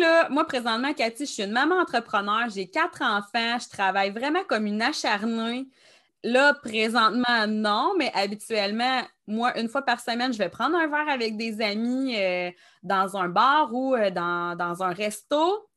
[0.00, 4.42] Là, moi, présentement, Cathy, je suis une maman entrepreneur, j'ai quatre enfants, je travaille vraiment
[4.48, 5.68] comme une acharnée.
[6.24, 11.08] Là, présentement, non, mais habituellement, moi, une fois par semaine, je vais prendre un verre
[11.08, 12.50] avec des amis euh,
[12.82, 15.68] dans un bar ou euh, dans, dans, un resto.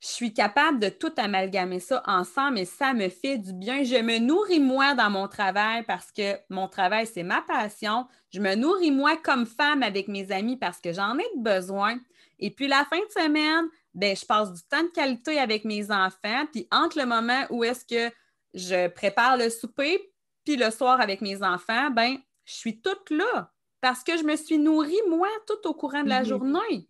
[0.00, 3.82] Je suis capable de tout amalgamer ça ensemble et ça me fait du bien.
[3.82, 8.06] Je me nourris moi dans mon travail parce que mon travail, c'est ma passion.
[8.32, 11.98] Je me nourris moi comme femme avec mes amis parce que j'en ai besoin.
[12.38, 15.90] Et puis la fin de semaine, ben, je passe du temps de qualité avec mes
[15.90, 16.46] enfants.
[16.52, 18.14] Puis entre le moment où est-ce que
[18.54, 20.12] je prépare le souper,
[20.44, 24.36] puis le soir avec mes enfants, ben, je suis toute là parce que je me
[24.36, 26.26] suis nourrie, moi, tout au courant de la mhm.
[26.26, 26.88] journée.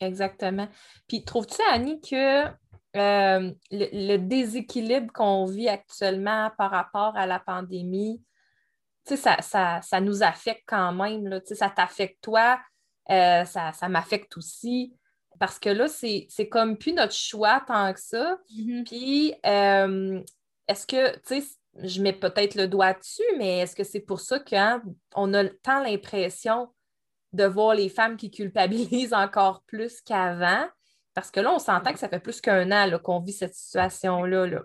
[0.00, 0.68] Exactement.
[1.08, 2.44] Puis trouves-tu, Annie, que
[2.96, 8.22] euh, le, déséquilibre qu'on vit actuellement par rapport à la pandémie,
[9.04, 11.26] ça, ça, ça, nous affecte quand même.
[11.26, 12.60] Là, ça t'affecte toi,
[13.10, 14.94] euh, ça, m'affecte aussi.
[15.38, 18.38] Parce que là, c'est comme plus notre choix tant que ça.
[18.52, 18.84] Mm-hmm.
[18.84, 20.20] Puis, euh,
[20.66, 21.46] est-ce que, tu sais,
[21.82, 25.82] je mets peut-être le doigt dessus, mais est-ce que c'est pour ça qu'on a tant
[25.82, 26.68] l'impression
[27.32, 30.66] de voir les femmes qui culpabilisent encore plus qu'avant?
[31.14, 34.46] Parce que là, on s'entend que ça fait plus qu'un an qu'on vit cette situation-là.
[34.46, 34.62] Là.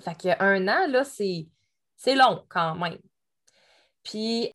[0.00, 2.98] Fait qu'un an, là, c'est long quand même.
[4.02, 4.52] Puis,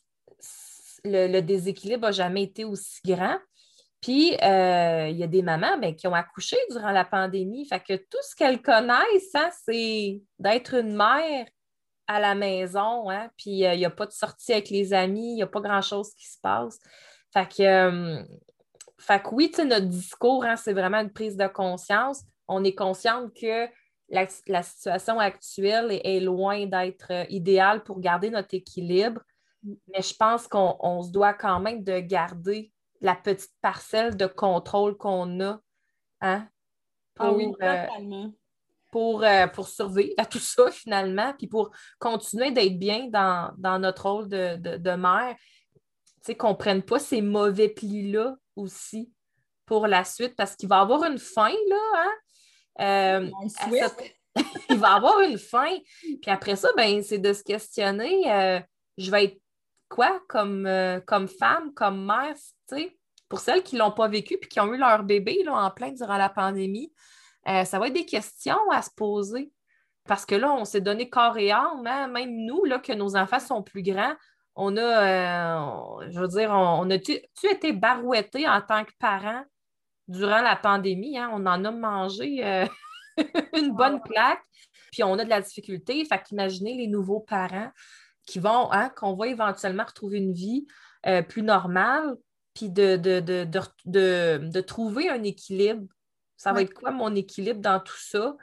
[1.08, 3.38] le, déséquilibre n'a jamais été aussi grand.
[4.02, 7.68] Puis, euh, il y a des mamans ben, qui ont accouché durant la pandémie.
[7.68, 11.48] Fait que tout ce qu'elles connaissent, hein, c'est d'être une mère
[12.06, 13.10] à la maison.
[13.10, 15.48] Hein, puis, euh, il n'y a pas de sortie avec les amis, il n'y a
[15.48, 16.80] pas grand-chose qui se passe.
[17.34, 18.24] Fait que, euh,
[19.00, 22.22] fait que oui, notre discours, hein, c'est vraiment une prise de conscience.
[22.48, 23.68] On est consciente que
[24.10, 29.22] la, situation actuelle est loin d'être idéale pour garder notre équilibre.
[29.88, 34.98] Mais je pense qu'on se doit quand même de garder la petite parcelle de contrôle
[34.98, 35.60] qu'on a
[36.22, 36.48] hein,
[37.20, 43.08] ah pour, euh, euh, pour, survivre à tout ça finalement, puis pour continuer d'être bien
[43.10, 45.36] dans, notre rôle de, de, mère.
[45.76, 45.82] Tu
[46.24, 49.12] sais, qu'on ne prenne pas ces mauvais plis-là aussi
[49.66, 51.94] pour la suite, parce qu'il va y avoir une fin, là.
[51.96, 52.12] Hein?
[52.80, 53.32] Euh,
[54.70, 55.78] il va y avoir une fin.
[56.02, 58.64] Puis après ça, ben, c'est de se questionner
[58.98, 59.42] je vais être
[59.90, 62.36] quoi comme, euh, comme femme, comme mère,
[62.70, 62.98] tu sais,
[63.30, 65.72] pour celles qui ne l'ont pas vécu puis qui ont eu leur bébé là, en
[65.72, 66.94] plein durant la pandémie,
[67.48, 69.52] euh, ça va être des questions à se poser.
[70.06, 73.18] Parce que là, on s'est donné corps et âme, hein, même nous, là, que nos
[73.18, 74.16] enfants sont plus grands,
[74.56, 79.44] on a, euh, je veux dire, on, a-tu été barouetté en tant que parent
[80.08, 81.18] durant la pandémie?
[81.18, 81.30] Hein?
[81.34, 82.42] On en a mangé
[83.54, 84.42] une bonne plaque,
[84.92, 86.04] puis on a de la difficulté.
[86.06, 87.70] Fait qu'imaginez les nouveaux parents
[88.28, 90.68] qui vont, hein, qu'on va éventuellement retrouver une vie
[91.08, 92.16] euh, plus normale,
[92.54, 95.88] puis de, de, trouver un équilibre.
[96.36, 98.36] Ça va être quoi mon équilibre dans tout ça?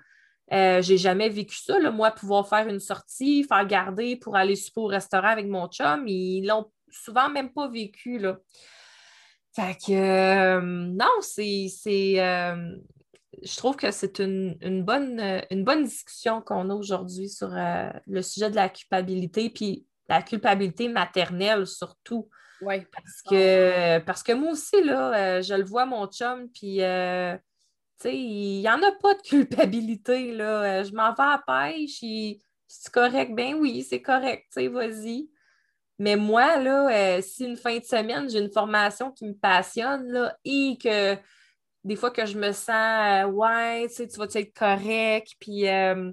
[0.52, 4.80] Euh, j'ai jamais vécu ça, moi, pouvoir faire une sortie, faire garder pour aller souper
[4.80, 8.18] au restaurant avec mon chum, ils l'ont souvent même pas vécu.
[8.18, 8.38] Là.
[9.54, 11.68] Fait que euh, non, c'est
[13.42, 15.20] je trouve que c'est une, bonne,
[15.50, 20.22] une bonne discussion qu'on a aujourd'hui sur euh, le sujet de la culpabilité, puis la
[20.22, 22.28] culpabilité maternelle surtout.
[22.60, 22.84] Oui.
[22.92, 27.36] Parce que, parce que moi aussi, là, euh, je le vois, mon chum, puis euh,
[28.04, 30.32] il n'y en a pas de culpabilité.
[30.32, 30.82] Là.
[30.82, 32.00] je m'en vais à la pêche,
[32.66, 33.34] c'est correct?
[33.34, 35.28] Ben oui, c'est correct, vas-y.
[35.98, 40.36] Mais moi, là, si une fin de semaine, j'ai une formation qui me passionne là,
[40.44, 41.16] et que
[41.84, 45.68] des fois que je me sens, euh, ouais, tu sais, tu vas être correct, puis,
[45.68, 46.10] euh,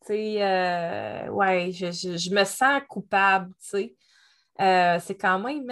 [0.00, 3.96] tu sais, euh, ouais, je, me sens coupable, tu sais.
[4.58, 5.70] c'est quand même,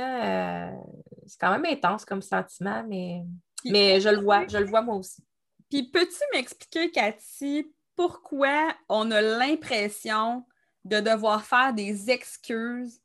[1.27, 3.25] c'est quand même intense comme sentiment, mais,
[3.64, 5.25] mais je le vois, je le vois moi aussi.
[5.68, 7.66] Puis peux-tu m'expliquer, Cathy,
[7.97, 10.47] pourquoi on a l'impression
[10.85, 13.01] de devoir faire des excuses,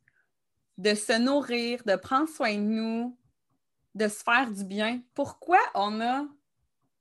[0.78, 3.18] de se nourrir, de prendre soin de nous,
[3.95, 5.02] de se faire du bien.
[5.13, 6.25] Pourquoi on a,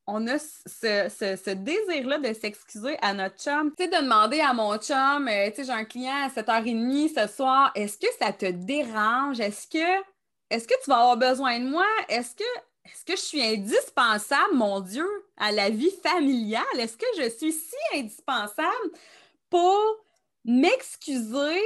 [0.06, 3.72] on a ce, désir-là de s'excuser à notre chum?
[3.76, 7.14] Tu sais, de demander à mon chum, euh, tu sais, j'ai un client à 7h30
[7.14, 9.40] ce soir, est-ce que ça te dérange?
[9.40, 10.02] Est-ce que,
[10.50, 11.86] est-ce que tu vas avoir besoin de moi?
[12.08, 12.44] Est-ce que,
[12.84, 16.64] est-ce que je suis indispensable, mon Dieu, à la vie familiale?
[16.78, 18.90] Est-ce que je suis si indispensable
[19.50, 19.78] pour
[20.44, 21.60] m'excuser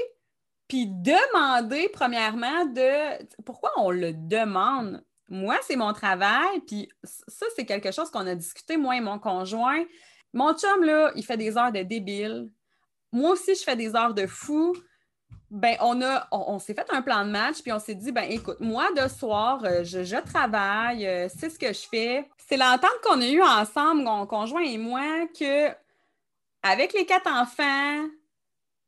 [0.67, 5.05] puis demander, premièrement, de pourquoi on le demande?
[5.33, 9.19] Moi, c'est mon travail, puis ça, c'est quelque chose qu'on a discuté, moi et mon
[9.19, 9.83] conjoint.
[10.35, 12.51] Mon chum, là, il fait des heures de débile.
[13.13, 14.75] Moi aussi, je fais des heures de fou
[15.53, 18.25] ben, on, a, on, s'est fait un plan de match, puis on s'est dit, ben,
[18.31, 22.27] écoute, moi, de soir, euh, je, travaille, euh, c'est ce que je fais.
[22.39, 25.69] C'est l'entente qu'on a eue ensemble, mon conjoint et moi, que
[26.63, 28.09] avec les quatre enfants,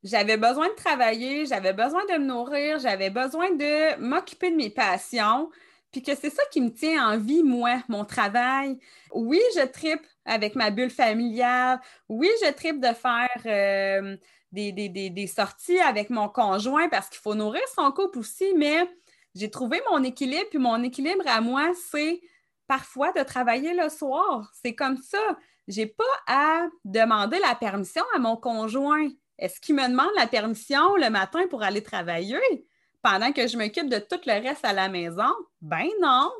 [0.02, 4.70] j'avais besoin de travailler, j'avais besoin de me nourrir, j'avais besoin de m'occuper de mes
[4.70, 5.50] passions,
[5.94, 8.80] puis que c'est ça qui me tient en vie, moi, mon travail.
[9.12, 11.80] Oui, je tripe avec ma bulle familiale.
[12.08, 14.16] Oui, je tripe de faire euh,
[14.50, 18.90] des, sorties avec mon conjoint parce qu'il faut nourrir son couple aussi, mais
[19.36, 22.20] j'ai trouvé mon équilibre, puis mon équilibre à moi, c'est
[22.66, 24.50] parfois de travailler le soir.
[24.64, 25.38] C'est comme ça.
[25.68, 29.08] Je n'ai pas à demander la permission à mon conjoint.
[29.38, 32.66] Est-ce qu'il me demande la permission le matin pour aller travailler?
[33.04, 35.32] Pendant que je m'occupe de tout le reste à la maison?
[35.60, 36.32] Ben non.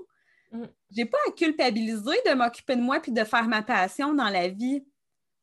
[0.50, 0.64] Mm.
[0.90, 4.31] Je n'ai pas à culpabiliser de m'occuper de moi puis de faire ma passion dans
[4.31, 4.83] la vie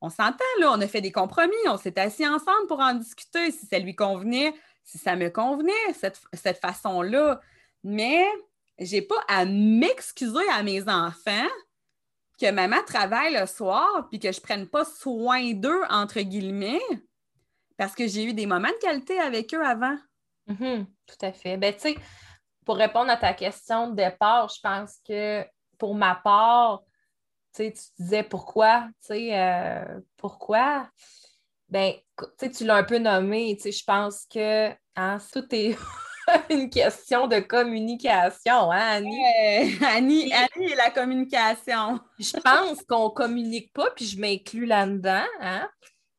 [0.01, 3.51] on s'entend, là, on a fait des compromis, on s'est assis ensemble pour en discuter
[3.51, 4.53] si ça lui convenait,
[4.83, 7.39] si ça me convenait, cette, façon-là.
[7.83, 8.25] Mais
[8.79, 11.47] j'ai pas à m'excuser à mes enfants
[12.39, 16.81] que maman travaille le soir puis que je prenne pas soin d'eux, entre guillemets,
[17.77, 19.97] parce que j'ai eu des moments de qualité avec eux avant.
[20.47, 21.57] Mm-hmm, tout à fait.
[21.57, 21.95] Ben, tu sais,
[22.65, 25.45] pour répondre à ta question de départ, je pense que
[25.77, 26.81] pour ma part,
[27.53, 30.89] tu disais pourquoi, euh, pourquoi?
[31.69, 31.93] Ben,
[32.37, 35.77] tu l'as un peu nommé, je pense que hein, tout est
[36.49, 39.77] une question de communication, hein, Annie?
[39.85, 41.99] Annie, Annie et la communication.
[42.19, 45.25] je pense qu'on ne communique pas, puis je m'inclus là-dedans.
[45.39, 45.69] Hein?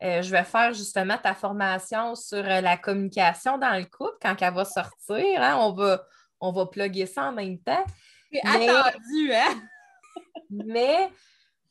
[0.02, 4.34] Euh, je vais faire justement ta formation sur euh, la communication dans le couple quand
[4.40, 5.42] elle va sortir.
[5.42, 5.56] Hein?
[5.60, 6.02] On, va,
[6.40, 7.84] on va plugger ça en même temps.
[8.32, 9.62] C'est attendu, hein?
[10.50, 11.10] Mais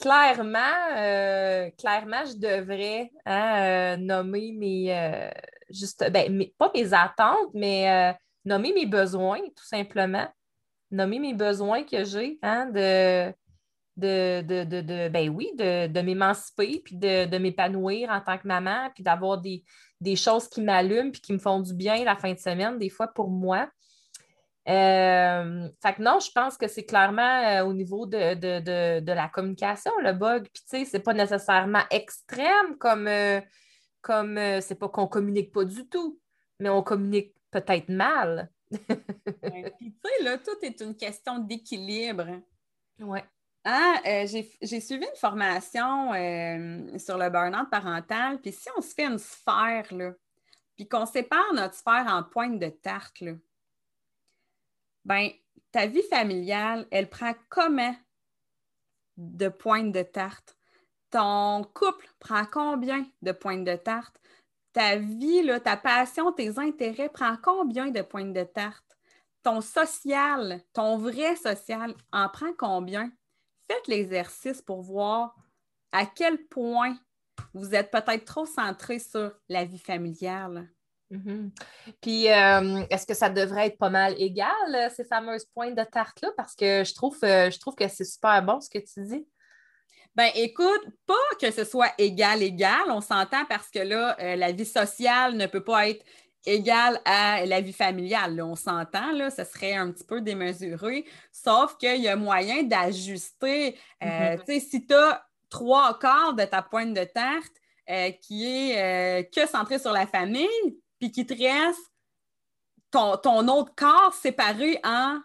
[0.01, 5.29] clairement, euh, clairement, je devrais hein, euh, nommer mes, euh,
[5.69, 10.27] juste, ben, pas mes attentes, mais nommer mes besoins, tout simplement.
[10.89, 13.33] Nommer mes besoins que j'ai, hein, de,
[13.97, 19.39] de, de, ben oui, de, m'émanciper, puis de, m'épanouir en tant que maman, puis d'avoir
[19.39, 19.63] des,
[19.99, 22.89] des, choses qui m'allument, puis qui me font du bien la fin de semaine, des
[22.89, 23.69] fois pour moi.
[24.69, 29.91] Euh, fait que non, je pense que c'est clairement euh, au niveau de, la communication,
[30.03, 30.43] le bug.
[30.53, 33.41] Puis, tu sais, c'est pas nécessairement extrême comme, euh,
[34.01, 36.19] comme c'est pas qu'on communique pas du tout,
[36.59, 38.49] mais on communique peut-être mal.
[38.71, 42.27] Puis, tu sais, là, tout est une question d'équilibre.
[42.99, 43.19] Oui.
[43.63, 46.13] Ah, j'ai suivi une formation
[46.97, 48.41] sur le burn-out parental.
[48.41, 50.13] Puis, si on se fait une sphère, là,
[50.75, 53.33] puis qu'on sépare notre sphère en pointe de tarte, là,
[55.05, 55.29] ben,
[55.71, 57.95] ta vie familiale, elle prend comment
[59.17, 60.57] de pointes de tarte?
[61.11, 64.19] Ton couple prend combien de pointes de tarte?
[64.73, 68.97] Ta vie, ta passion, tes intérêts prend combien de pointes de tarte?
[69.43, 73.11] Ton social, ton vrai social, en prend combien?
[73.67, 75.35] Faites l'exercice pour voir
[75.91, 76.97] à quel point
[77.53, 80.69] vous êtes peut-être trop centré sur la vie familiale.
[81.09, 81.51] Mhm.
[82.01, 85.83] Puis, euh, est-ce que ça devrait être pas mal égal, euh, ces fameuses pointes de
[85.83, 86.29] tarte-là?
[86.37, 89.27] Parce que je trouve, euh, je trouve que c'est super bon ce que tu dis.
[90.15, 94.65] Ben écoute, pas que ce soit égal, égal, on s'entend parce que là, la vie
[94.65, 96.03] sociale ne peut pas être
[96.45, 98.41] égale à la vie familiale.
[98.41, 103.77] on s'entend, là, ce serait un petit peu démesuré, sauf qu'il y a moyen d'ajuster.
[104.01, 104.07] Tu
[104.45, 107.53] sais, si tu as trois quarts de ta pointe de tarte
[108.21, 110.47] qui est que centrée sur la famille,
[110.99, 111.91] puis qu'il te reste
[112.91, 115.19] ton, autre corps séparé en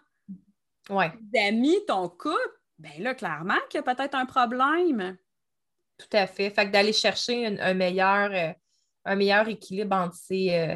[0.89, 1.11] ouais.
[1.47, 5.17] amis, ton couple, bien là, clairement qu'il y a peut-être un problème.
[5.97, 6.49] Tout à fait.
[6.49, 8.53] Fait que d'aller chercher un, meilleur, euh,
[9.05, 10.75] un meilleur équilibre entre, ces, euh,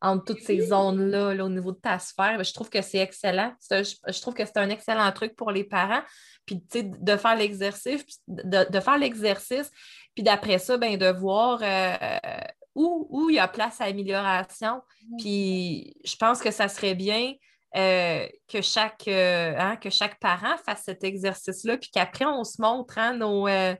[0.00, 3.52] entre toutes ces zones-là au niveau de ta sphère, ben, je trouve que c'est excellent.
[3.70, 6.02] Je, trouve que c'est un excellent truc pour les parents.
[6.46, 9.70] Puis, de faire l'exercice, de, faire l'exercice,
[10.14, 12.40] puis d'après ça, ben, de voir euh,
[12.74, 14.82] où, il y a place à amélioration.
[15.18, 17.34] Puis je pense que ça serait bien
[17.76, 22.62] euh, que, chaque, euh, hein, que chaque parent fasse cet exercice-là, puis qu'après, on se
[22.62, 23.74] montre hein, nos, euh,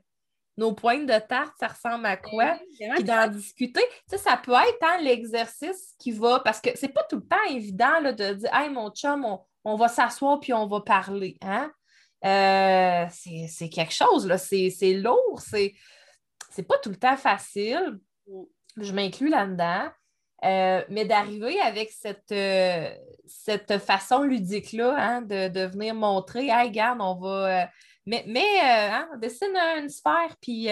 [0.59, 2.59] nos pointes de tarte, ça ressemble à quoi,
[2.95, 3.81] puis d'en discuter.
[4.09, 7.25] Tu sais, ça peut être hein, l'exercice qui va, parce que c'est pas tout le
[7.25, 9.25] temps évident là, de dire Hey, mon chum,
[9.63, 11.37] on, va s'asseoir puis on va parler.
[11.41, 11.71] Hein?
[12.25, 14.37] euh, c'est quelque chose, là.
[14.37, 15.73] C'est lourd, c'est
[16.67, 17.99] pas tout le temps facile.
[18.27, 18.43] Mm.
[18.77, 19.89] Je m'inclus là-dedans.
[20.45, 22.89] Euh, mais d'arriver avec cette, euh,
[23.25, 27.69] cette façon ludique-là, hein, de, venir montrer, hey, regarde, on va.
[28.09, 30.67] Mais mais hein, dessine une sphère, puis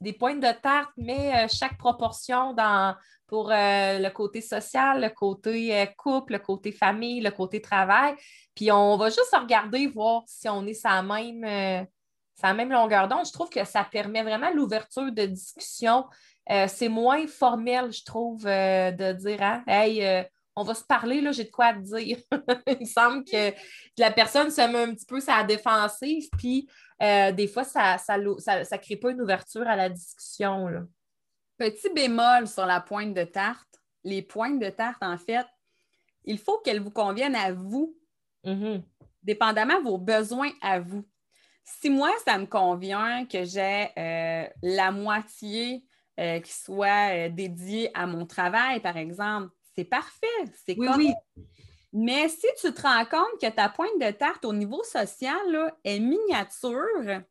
[0.00, 2.94] des pointes de tarte, mais chaque proportion dans,
[3.26, 8.14] pour le côté social, le côté couple, le côté famille, le côté travail.
[8.54, 13.26] Puis on va juste regarder, voir si on est sa même, euh, même longueur d'onde.
[13.26, 16.04] Je trouve que ça permet vraiment l'ouverture de discussion.
[16.50, 21.20] Euh, c'est moins formel, je trouve, euh, de dire hein, Hey, on va se parler,
[21.20, 22.18] là, j'ai de quoi te dire.
[22.66, 23.52] Il me semble que
[23.98, 26.68] la personne se met un petit peu sa défensive, puis
[27.00, 30.68] des fois, ça ne ça, ça, crée pas une ouverture à la discussion.
[31.56, 33.80] Petit bémol sur la pointe de tarte.
[34.04, 35.46] Les pointes de tarte, en fait,
[36.24, 37.96] il faut qu'elles vous conviennent à vous
[38.44, 38.82] Mm-hmm.
[39.22, 41.06] Dépendamment de vos besoins à vous.
[41.64, 45.84] Si moi, ça me convient que j'ai euh, la moitié
[46.18, 50.26] euh, qui soit euh, dédiée à mon travail, par exemple, c'est parfait,
[50.66, 51.14] c'est oui, oui.
[51.92, 56.00] Mais si tu te rends compte que ta pointe de tarte au niveau social est
[56.00, 57.22] miniature,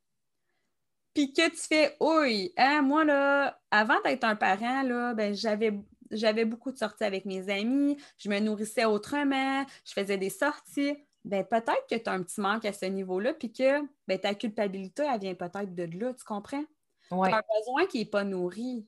[1.13, 5.73] puis que tu fais oui, hein, moi là, avant d'être un parent, là, ben, j'avais
[6.11, 10.95] j'avais beaucoup de sorties avec mes amis, je me nourrissais autrement, je faisais des sorties.
[11.23, 14.33] Ben, peut-être que tu as un petit manque à ce niveau-là, puis que ben, ta
[14.35, 16.63] culpabilité, elle vient peut-être de là, tu comprends?
[17.09, 18.85] Tu as un besoin qui n'est pas nourri.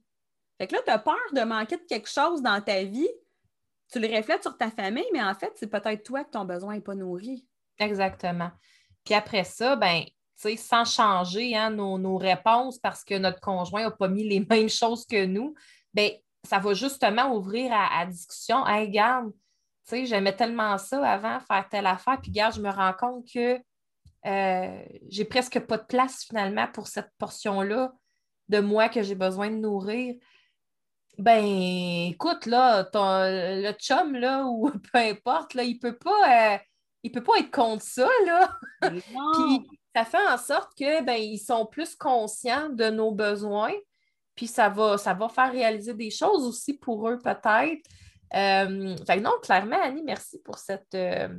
[0.58, 3.10] Fait que là, tu as peur de manquer de quelque chose dans ta vie.
[3.94, 6.74] Tu le reflètes sur ta famille, mais en fait, c'est peut-être toi que ton besoin
[6.74, 7.46] n'est pas nourri.
[7.78, 8.50] Exactement.
[9.04, 10.04] Puis après ça, ben,
[10.58, 15.06] sans changer hein, nos, réponses parce que notre conjoint n'a pas mis les mêmes choses
[15.06, 15.54] que nous,
[15.94, 16.10] ben,
[16.44, 18.66] ça va justement ouvrir à, discussion.
[18.66, 19.32] Hey, garde,
[19.92, 23.60] j'aimais tellement ça avant, faire telle affaire, puis garde, je me rends compte que
[24.26, 27.94] euh, j'ai presque pas de place finalement pour cette portion-là
[28.50, 30.16] de moi que j'ai besoin de nourrir.
[31.18, 31.46] Ben,
[32.10, 36.58] écoute, là, le chum, là, ou peu importe, là, il peut pas, euh,
[37.04, 38.58] il peut pas être contre ça, là.
[38.82, 43.74] puis ça fait en sorte que, ben, ils sont plus conscients de nos besoins,
[44.36, 47.88] puis ça va, ça va faire réaliser des choses aussi pour eux, peut-être.
[48.36, 51.30] Euh, fait non, clairement, Annie, merci pour cette, euh,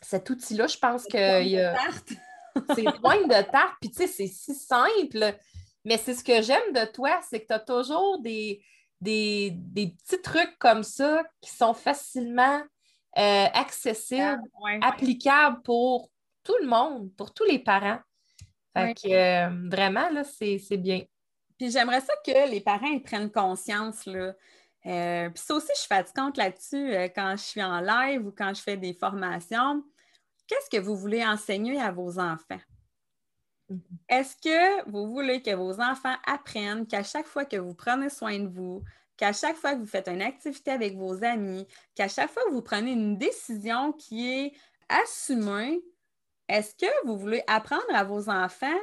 [0.00, 0.68] cet outil-là.
[0.68, 1.18] Je pense que
[2.74, 5.36] c'est point de tarte, puis tu sais, c'est si simple.
[5.84, 8.62] Mais c'est ce que j'aime de toi, c'est que tu as toujours des,
[9.04, 12.62] des, petits trucs comme ça qui sont facilement
[13.18, 14.42] euh, accessibles,
[14.82, 16.10] applicables pour
[16.42, 18.00] tout le monde, pour tous les parents.
[18.76, 21.02] Fait que vraiment, là, c'est bien.
[21.58, 24.04] Puis j'aimerais ça que les parents prennent conscience.
[24.06, 24.34] Là.
[24.86, 28.32] Euh, puis ça aussi, je suis fatigante là-dessus euh, quand je suis en live ou
[28.32, 29.82] quand je fais des formations.
[30.46, 32.60] Qu'est-ce que vous voulez enseigner à vos enfants?
[33.70, 33.80] Mm-hmm.
[34.08, 38.38] Est-ce que vous voulez que vos enfants apprennent qu'à chaque fois que vous prenez soin
[38.38, 38.82] de vous,
[39.16, 42.52] qu'à chaque fois que vous faites une activité avec vos amis, qu'à chaque fois que
[42.52, 44.52] vous prenez une décision qui est
[44.88, 45.80] assumée,
[46.48, 48.78] est-ce que vous voulez apprendre à vos enfants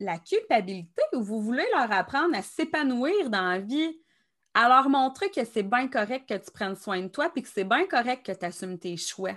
[0.00, 4.00] la culpabilité ou vous voulez leur apprendre à s'épanouir dans la vie,
[4.54, 7.48] à leur montrer que c'est bien correct que tu prennes soin de toi puis que
[7.48, 9.36] c'est bien correct que tu assumes tes choix?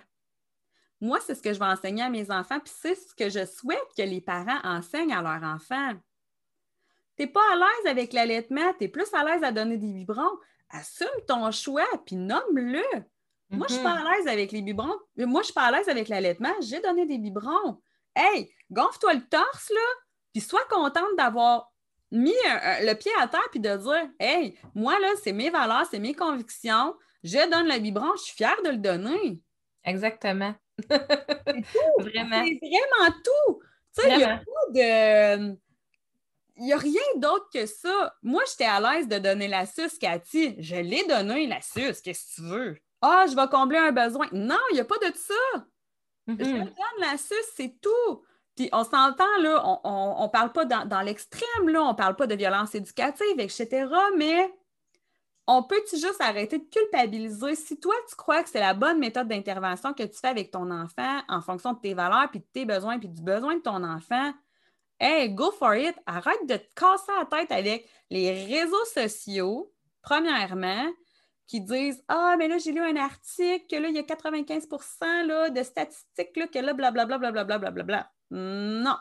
[1.03, 3.45] Moi, c'est ce que je vais enseigner à mes enfants, puis c'est ce que je
[3.45, 5.91] souhaite que les parents enseignent à leurs enfants.
[7.17, 9.91] Tu n'es pas à l'aise avec l'allaitement, tu es plus à l'aise à donner des
[9.91, 10.37] biberons.
[10.69, 12.85] Assume ton choix, puis nomme-le.
[13.49, 14.07] Moi, je suis pas mhm.
[14.07, 14.97] à l'aise avec les biberons.
[15.17, 16.53] Moi, je suis pas à l'aise avec l'allaitement.
[16.61, 17.81] J'ai donné des biberons.
[18.15, 21.69] Hey, gonfle-toi le torse, là, puis sois contente d'avoir
[22.11, 25.99] mis le pied à terre puis de dire Hey, moi, là, c'est mes valeurs, c'est
[25.99, 26.95] mes convictions.
[27.23, 29.41] Je donne le biberon, je suis fière de le donner.
[29.83, 30.55] Exactement.
[31.99, 32.45] Vraiment.
[32.45, 33.61] C'est vraiment tout.
[33.95, 35.57] Tu sais, il n'y a pas de.
[36.55, 38.15] Il n'y a rien d'autre que ça.
[38.21, 40.55] Moi, j'étais à l'aise de donner la suce, Cathy.
[40.59, 41.99] Je l'ai donné, la suce.
[42.01, 42.78] Qu'est-ce que tu veux?
[43.01, 44.28] Ah, je vais combler un besoin.
[44.32, 45.65] Non, il n'y a pas de ça.
[46.28, 46.59] Je mm-hmm.
[46.59, 48.24] donne la suce, c'est tout.
[48.55, 52.28] Puis on s'entend, là, on ne parle pas dans, l'extrême, là, on ne parle pas
[52.28, 54.53] de violence éducative, etc., mais
[55.47, 57.55] on peut-tu juste arrêter de culpabiliser?
[57.55, 60.71] Si toi, tu crois que c'est la bonne méthode d'intervention que tu fais avec ton
[60.71, 63.83] enfant en fonction de tes valeurs, puis de tes besoins, puis du besoin de ton
[63.83, 64.33] enfant,
[64.99, 65.95] hey, go for it!
[66.05, 70.89] Arrête de te casser la tête avec les réseaux sociaux, premièrement,
[71.45, 74.67] qui disent Ah, mais là, j'ai lu un article, que là, il y a 95
[75.25, 78.11] là, de statistiques, là, que là, blablabla, blablabla, blablabla.
[78.31, 78.97] Non.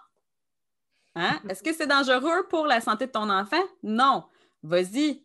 [1.14, 1.40] Hein?
[1.48, 3.62] Est-ce que c'est dangereux pour la santé de ton enfant?
[3.82, 4.24] Non.
[4.62, 5.24] Vas-y.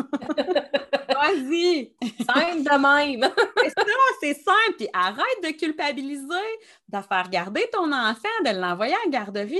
[1.08, 1.94] Vas-y!
[2.24, 3.30] Simple de même!
[3.62, 3.84] c'est ça,
[4.20, 4.76] c'est simple.
[4.78, 9.58] Puis arrête de culpabiliser, de faire garder ton enfant, de l'envoyer à la garderie.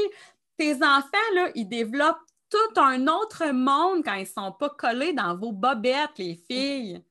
[0.56, 2.18] Tes enfants, là, ils développent
[2.50, 7.02] tout un autre monde quand ils ne sont pas collés dans vos bobettes, les filles.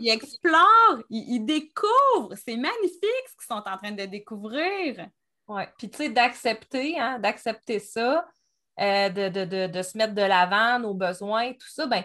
[0.00, 2.34] Ils explorent, ils, découvrent.
[2.34, 5.08] C'est magnifique ce qu'ils sont en train de découvrir.
[5.46, 8.26] Oui, puis tu sais, d'accepter, hein, d'accepter ça,
[8.80, 12.02] euh, de, se mettre de l'avant, nos besoins, tout ça, ben,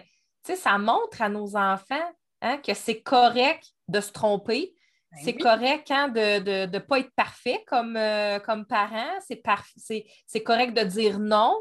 [0.48, 4.74] sais, ça montre à nos enfants hein, que c'est correct de se tromper.
[5.10, 9.18] Ben c'est correct hein, de ne pas être parfait comme, euh, comme parent.
[9.26, 11.56] C'est correct de dire non.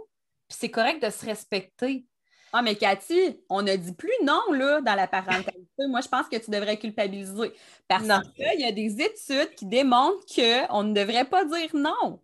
[0.50, 2.06] Puis c'est correct de se respecter.
[2.54, 5.68] Ah, mais Cathy, on ne dit plus non là, dans la parentalité.
[5.88, 7.54] Moi, je pense que tu devrais culpabiliser.
[7.88, 8.04] Parce
[8.36, 12.22] qu'il y a des études qui démontrent qu'on ne devrait pas dire non.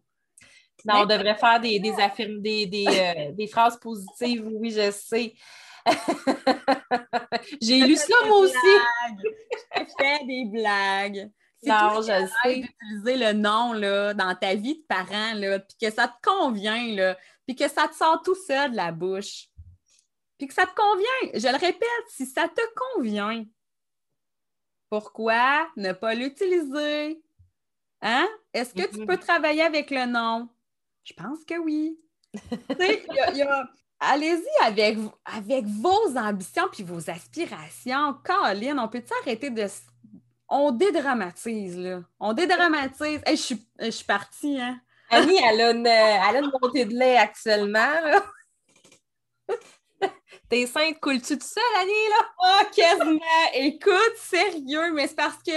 [0.85, 5.33] Non, on devrait faire des, des, affirmes, des, euh, des, phrases positives, oui, je sais.
[7.61, 8.55] J'ai lu ça, moi aussi.
[9.77, 11.31] Je fais des blagues.
[11.65, 12.59] Non, je sais.
[12.59, 16.93] d'utiliser le nom là, dans ta vie de parent, là, puis que ça te convient,
[16.93, 19.47] là, puis que ça te sort tout seul de la bouche,
[20.37, 21.39] puis que ça te convient.
[21.39, 22.61] Je le répète, si ça te
[22.95, 23.45] convient,
[24.89, 27.23] pourquoi ne pas l'utiliser?
[28.01, 28.27] Hein?
[28.53, 29.05] Est-ce que tu mm-hmm.
[29.05, 30.49] peux travailler avec le nom?
[31.03, 31.97] Je pense que oui.
[34.05, 38.15] Allez-y avec, avec vos ambitions puis vos aspirations.
[38.25, 39.65] Caroline, on peut-tu arrêter de.
[40.49, 42.01] On dédramatise, là.
[42.19, 43.21] On dédramatise.
[43.25, 44.79] je, suis, je suis partie, hein?
[45.09, 48.21] Annie, elle a, une, elle a une montée de lait actuellement.
[50.49, 52.29] Tes seins coulent-tu tout seul, Annie, là?
[52.43, 53.19] Oh, quasiment!
[53.53, 55.51] Écoute, sérieux, mais c'est parce que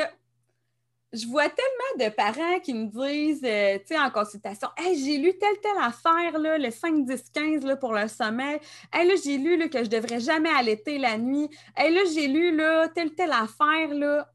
[1.16, 5.36] je vois tellement de parents qui me disent, euh, tu sais, en consultation, j'ai lu
[5.38, 8.58] telle, telle affaire, là, le 5, 10, 15 là, pour le sommeil.
[8.92, 11.48] Hey, là, j'ai lu que je devrais jamais allaiter la nuit.
[11.76, 13.94] Hey, là, j'ai lu là, telle, telle affaire.
[13.94, 14.30] Là.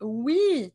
[0.00, 0.72] Oui,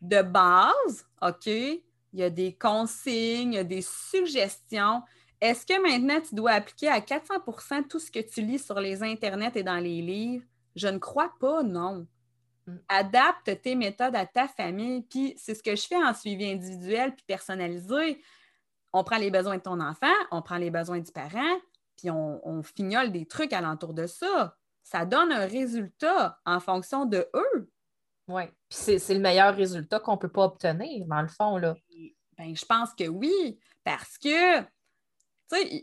[0.00, 1.80] de base, OK, il
[2.12, 5.02] y a des consignes, il y a des suggestions.
[5.40, 9.02] Est-ce que maintenant tu dois appliquer à 400% tout ce que tu lis sur les
[9.02, 10.44] internets et dans les livres?
[10.76, 12.06] Je ne crois pas, non.
[12.70, 12.78] Mm.
[12.88, 17.14] Adapte tes méthodes à ta famille, puis c'est ce que je fais en suivi individuel
[17.14, 18.22] puis personnalisé.
[18.92, 21.58] On prend les besoins de ton enfant, on prend les besoins du parent,
[21.96, 24.56] puis on, on fignole des trucs alentour de ça.
[24.82, 27.70] Ça donne un résultat en fonction de eux.
[28.28, 31.74] Oui, puis c'est le meilleur résultat qu'on ne peut pas obtenir, dans le fond, là.
[32.38, 34.62] Ben, je pense que oui, parce que,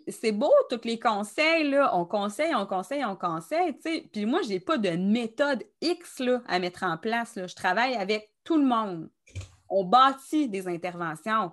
[0.08, 3.74] c'est beau, tous les conseils, là, on conseille, on conseille, on conseille.
[3.74, 7.48] Puis moi, je n'ai pas de méthode X, là, à mettre en place, là.
[7.48, 9.10] Je travaille avec tout le monde.
[9.70, 11.52] On bâtit des interventions.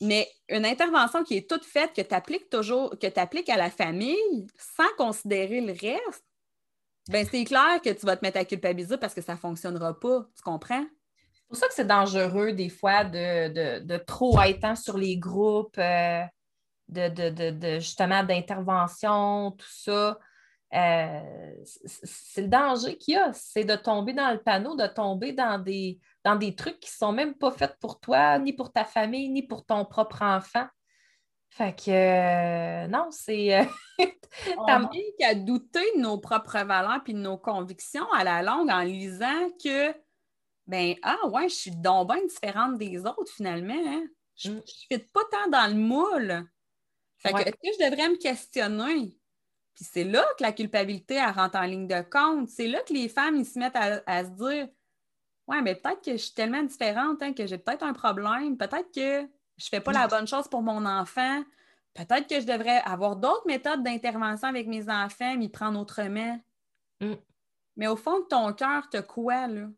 [0.00, 3.56] Mais une intervention qui est toute faite, que tu appliques toujours, que tu appliques à
[3.56, 6.24] la famille, sans considérer le reste,
[7.08, 9.98] ben, c'est clair que tu vas te mettre à culpabiliser parce que ça ne fonctionnera
[9.98, 10.26] pas.
[10.36, 10.84] Tu comprends?
[11.34, 16.22] C'est pour ça que c'est dangereux des fois de, trop être sur les groupes, euh,
[16.92, 20.18] de, justement d'intervention, tout ça.
[20.74, 25.32] Euh, c'est le danger qu'il y a, c'est de tomber dans le panneau, de tomber
[25.32, 28.72] dans des, dans des trucs qui ne sont même pas faits pour toi, ni pour
[28.72, 30.66] ta famille, ni pour ton propre enfant.
[31.50, 33.60] Fait que euh, non, c'est.
[33.60, 33.64] Euh,
[34.56, 34.88] on
[35.18, 39.50] qu'à douter de nos propres valeurs puis de nos convictions à la longue en lisant
[39.62, 39.94] que
[40.66, 43.74] ben ah ouais, je suis donc bien différente des autres finalement.
[43.74, 44.04] Hein.
[44.36, 44.62] Je ne mm.
[44.64, 46.46] suis pas tant dans le moule.
[47.22, 49.16] Fait que est-ce que je devrais me questionner?
[49.74, 52.48] Puis c'est là que la culpabilité elle rentre en ligne de compte.
[52.48, 54.68] C'est là que les femmes ils se mettent à, se dire
[55.46, 58.56] Ouais, mais peut-être que je suis tellement différente hein, que j'ai peut-être un problème.
[58.56, 61.42] Peut-être que je ne fais pas la bonne chose pour mon enfant.
[61.94, 66.40] Peut-être que je devrais avoir d'autres méthodes d'intervention avec mes enfants, m'y prendre autrement.
[67.00, 67.14] Mm.
[67.76, 69.68] Mais au fond de ton cœur, tu quoi, là?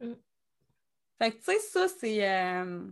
[0.00, 0.14] Mm.
[1.18, 2.28] Fait que, tu sais, ça, c'est.
[2.28, 2.86] Euh,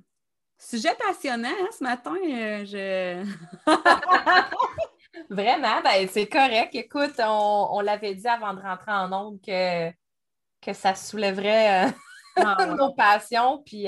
[0.65, 2.15] sujet passionnant, hein, ce matin.
[2.15, 3.25] Euh, je.
[5.31, 6.75] Vraiment, ben, c'est correct.
[6.75, 9.91] Écoute, on, l'avait dit avant de rentrer en ondes que,
[10.61, 11.91] que ça soulèverait euh,
[12.37, 13.87] ah, nos passions, puis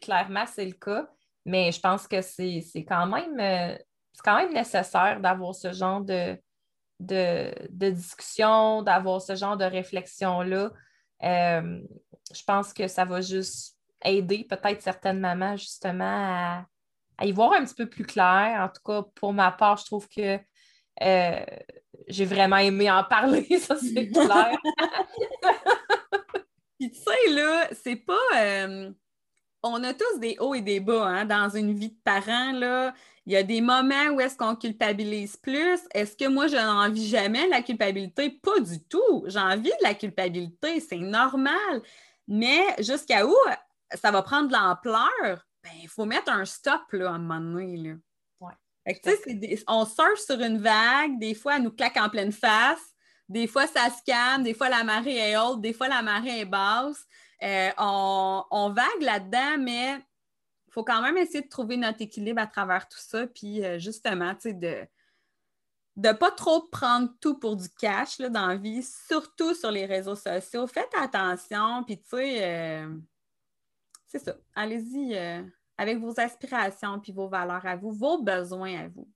[0.00, 1.08] clairement, c'est le cas.
[1.46, 3.78] Mais je pense que c'est quand même euh,
[4.24, 6.36] quand même nécessaire d'avoir ce genre de,
[6.98, 10.72] de, discussion, d'avoir ce genre de réflexion-là.
[11.22, 11.80] Euh,
[12.34, 16.64] je pense que ça va juste aider peut-être certaines mamans justement
[17.18, 18.60] à, y voir un petit peu plus clair.
[18.60, 20.38] En tout cas, pour ma part, je trouve que
[21.02, 21.44] euh,
[22.08, 24.56] j'ai vraiment aimé en parler, ça c'est clair.
[26.78, 28.92] Puis tu sais, là, c'est pas
[29.66, 32.52] on a tous des hauts et des bas hein, dans une vie de parent.
[32.52, 32.94] Là.
[33.26, 35.80] Il y a des moments où est-ce qu'on culpabilise plus?
[35.92, 38.30] Est-ce que moi, je n'en vis jamais la culpabilité?
[38.30, 39.24] Pas du tout.
[39.26, 41.82] J'ai envie de la culpabilité, c'est normal.
[42.28, 43.34] Mais jusqu'à où
[43.94, 45.46] ça va prendre de l'ampleur?
[45.62, 47.76] Ben, il faut mettre un stop là, à un moment donné.
[47.76, 48.52] Là.
[49.68, 52.94] on surfe sur une vague, des fois, elle nous claque en pleine face,
[53.28, 56.40] des fois, ça se calme, des fois, la marée est haute, des fois, la marée
[56.40, 57.04] est basse.
[57.42, 59.98] Euh, on, on, vague là-dedans, mais
[60.70, 63.26] faut quand même essayer de trouver notre équilibre à travers tout ça.
[63.26, 64.86] Puis euh, justement, tu sais, de
[65.96, 69.86] ne pas trop prendre tout pour du cash là, dans la vie, surtout sur les
[69.86, 70.66] réseaux sociaux.
[70.66, 72.88] Faites attention, puis tu sais, euh,
[74.18, 74.36] c'est ça.
[74.54, 75.42] Allez-y euh,
[75.78, 79.08] avec vos aspirations, puis vos valeurs à vous, vos besoins à vous.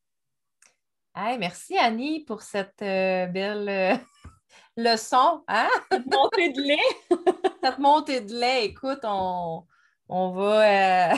[1.14, 4.00] Hey, merci Annie pour cette belle
[4.76, 5.42] leçon.
[5.48, 5.68] Hein?
[5.90, 6.78] Cette montée de lait.
[7.62, 9.66] cette montée de lait, écoute, on,
[10.08, 11.16] on va, euh,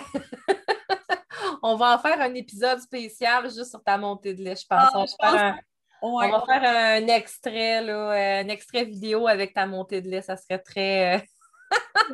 [1.62, 5.16] on va en faire un épisode spécial juste sur ta montée de lait, je pense.
[5.20, 5.56] Ah,
[6.00, 10.22] on, va faire un extrait, là, un extrait vidéo avec ta montée de lait.
[10.22, 11.20] Ça serait très, euh,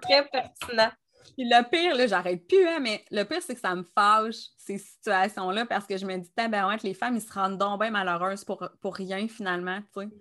[0.03, 0.91] très pertinent.
[1.37, 4.79] Le pire, là, j'arrête plus, hein, mais le pire, c'est que ça me fâche, ces
[4.79, 8.45] situations-là, parce que je me dis, ben, les femmes, ils se rendent donc bien malheureuses
[8.45, 10.12] pour, pour rien, finalement, Puis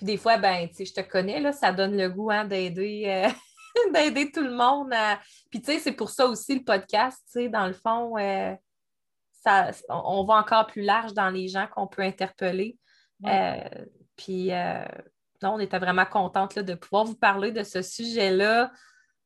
[0.00, 3.04] des fois, ben, tu sais, je te connais, là, ça donne le goût hein, d'aider.
[3.06, 3.28] Euh,
[3.92, 5.18] d'aider tout le monde à.
[5.50, 8.54] Puis, tu sais, c'est pour ça aussi le podcast, tu sais, dans le fond, euh,
[9.42, 12.78] ça, on va encore plus large dans les gens qu'on peut interpeller.
[13.26, 13.56] Euh,
[14.16, 14.84] puis, euh,
[15.42, 18.70] on était vraiment contente de pouvoir vous parler de ce sujet-là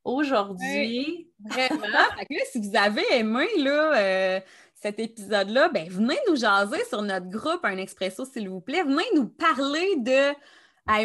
[0.07, 1.31] aujourd'hui.
[1.41, 2.07] vraiment.
[2.53, 4.41] si vous avez aimé là,
[4.75, 8.83] cet épisode-là, ben, venez nous jaser sur notre groupe Un Expresso, s'il vous plaît.
[8.83, 10.35] Venez nous parler de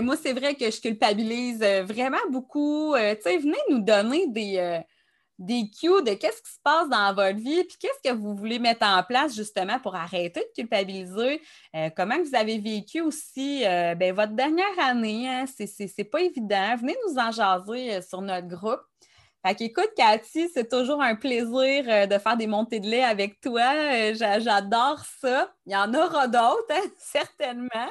[0.02, 2.94] moi, c'est vrai que je culpabilise euh, vraiment beaucoup.
[2.94, 4.80] Euh, venez nous donner des, euh,
[5.40, 8.60] des cues de qu'est-ce qui se passe dans votre vie, puis qu'est-ce que vous voulez
[8.60, 11.42] mettre en place justement pour arrêter de culpabiliser.
[11.96, 15.28] comment vous avez vécu aussi ben, votre dernière année.
[15.28, 15.46] Hein?
[15.48, 16.76] c'est pas évident.
[16.78, 18.82] Venez nous en jaser sur notre groupe.
[19.46, 24.14] Fait qu'écoute, Cathy, c'est toujours un plaisir de faire des montées de lait avec toi.
[24.14, 25.52] J'adore ça.
[25.66, 27.90] Il y en aura d'autres, hein, certainement.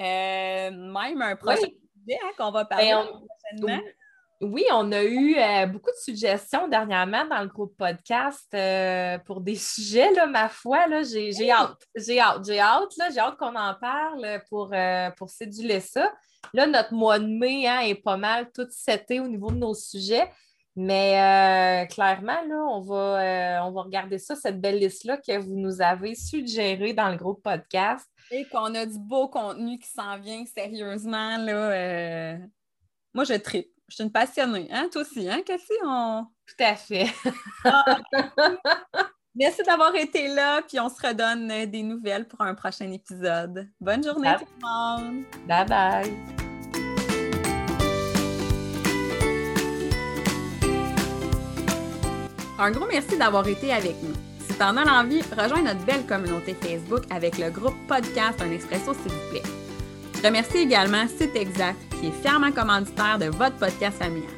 [0.00, 1.74] Euh, même un projet
[2.10, 3.82] hein, qu'on va parler ben, prochainement.
[4.40, 9.40] Oui, on a eu euh, beaucoup de suggestions dernièrement dans le groupe podcast euh, pour
[9.40, 10.86] des sujets, là, ma foi.
[10.86, 11.82] Là, j'ai, hâte.
[11.96, 12.46] J'ai hâte.
[12.46, 12.94] J'ai hâte.
[13.12, 14.72] j'ai hâte qu'on en parle pour,
[15.16, 16.12] pour séduler ça.
[16.54, 19.74] Là, notre mois de mai hein, est pas mal tout seté au niveau de nos
[19.74, 20.30] sujets.
[20.80, 25.82] Mais clairement, là, on va, on va regarder ça, cette belle liste-là que vous nous
[25.82, 28.08] avez suggérée dans le groupe podcast.
[28.30, 31.36] Et qu'on a du beau contenu qui s'en vient sérieusement.
[31.38, 32.36] Là, euh,
[33.12, 33.68] Moi, je tripe.
[33.88, 34.68] Je suis une passionnée.
[34.70, 34.88] Hein?
[34.92, 35.72] Toi aussi, hein, Cassie?
[35.80, 37.06] Tout à fait.
[37.64, 37.98] Ah,
[39.34, 43.68] merci d'avoir été là, puis on se redonne des nouvelles pour un prochain épisode.
[43.80, 45.24] Bonne journée tout le monde.
[45.48, 46.57] Bye bye.
[52.58, 54.14] Un gros merci d'avoir été avec nous
[54.58, 59.12] t'en as l'envie, rejoins notre belle communauté Facebook avec le groupe Podcast Un Expresso, s'il
[59.12, 59.42] vous plaît.
[60.16, 64.32] Je remercie également Site Exact, qui est fièrement commanditaire de votre podcast familial.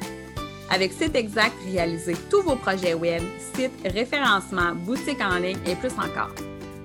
[0.69, 3.23] Avec Site Exact, réalisez tous vos projets web,
[3.55, 6.33] sites, référencement, boutiques en ligne et plus encore.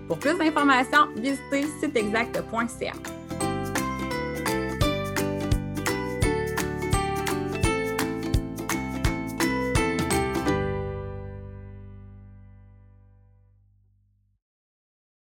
[0.08, 2.92] Pour plus d'informations, visitez siteexact.ca.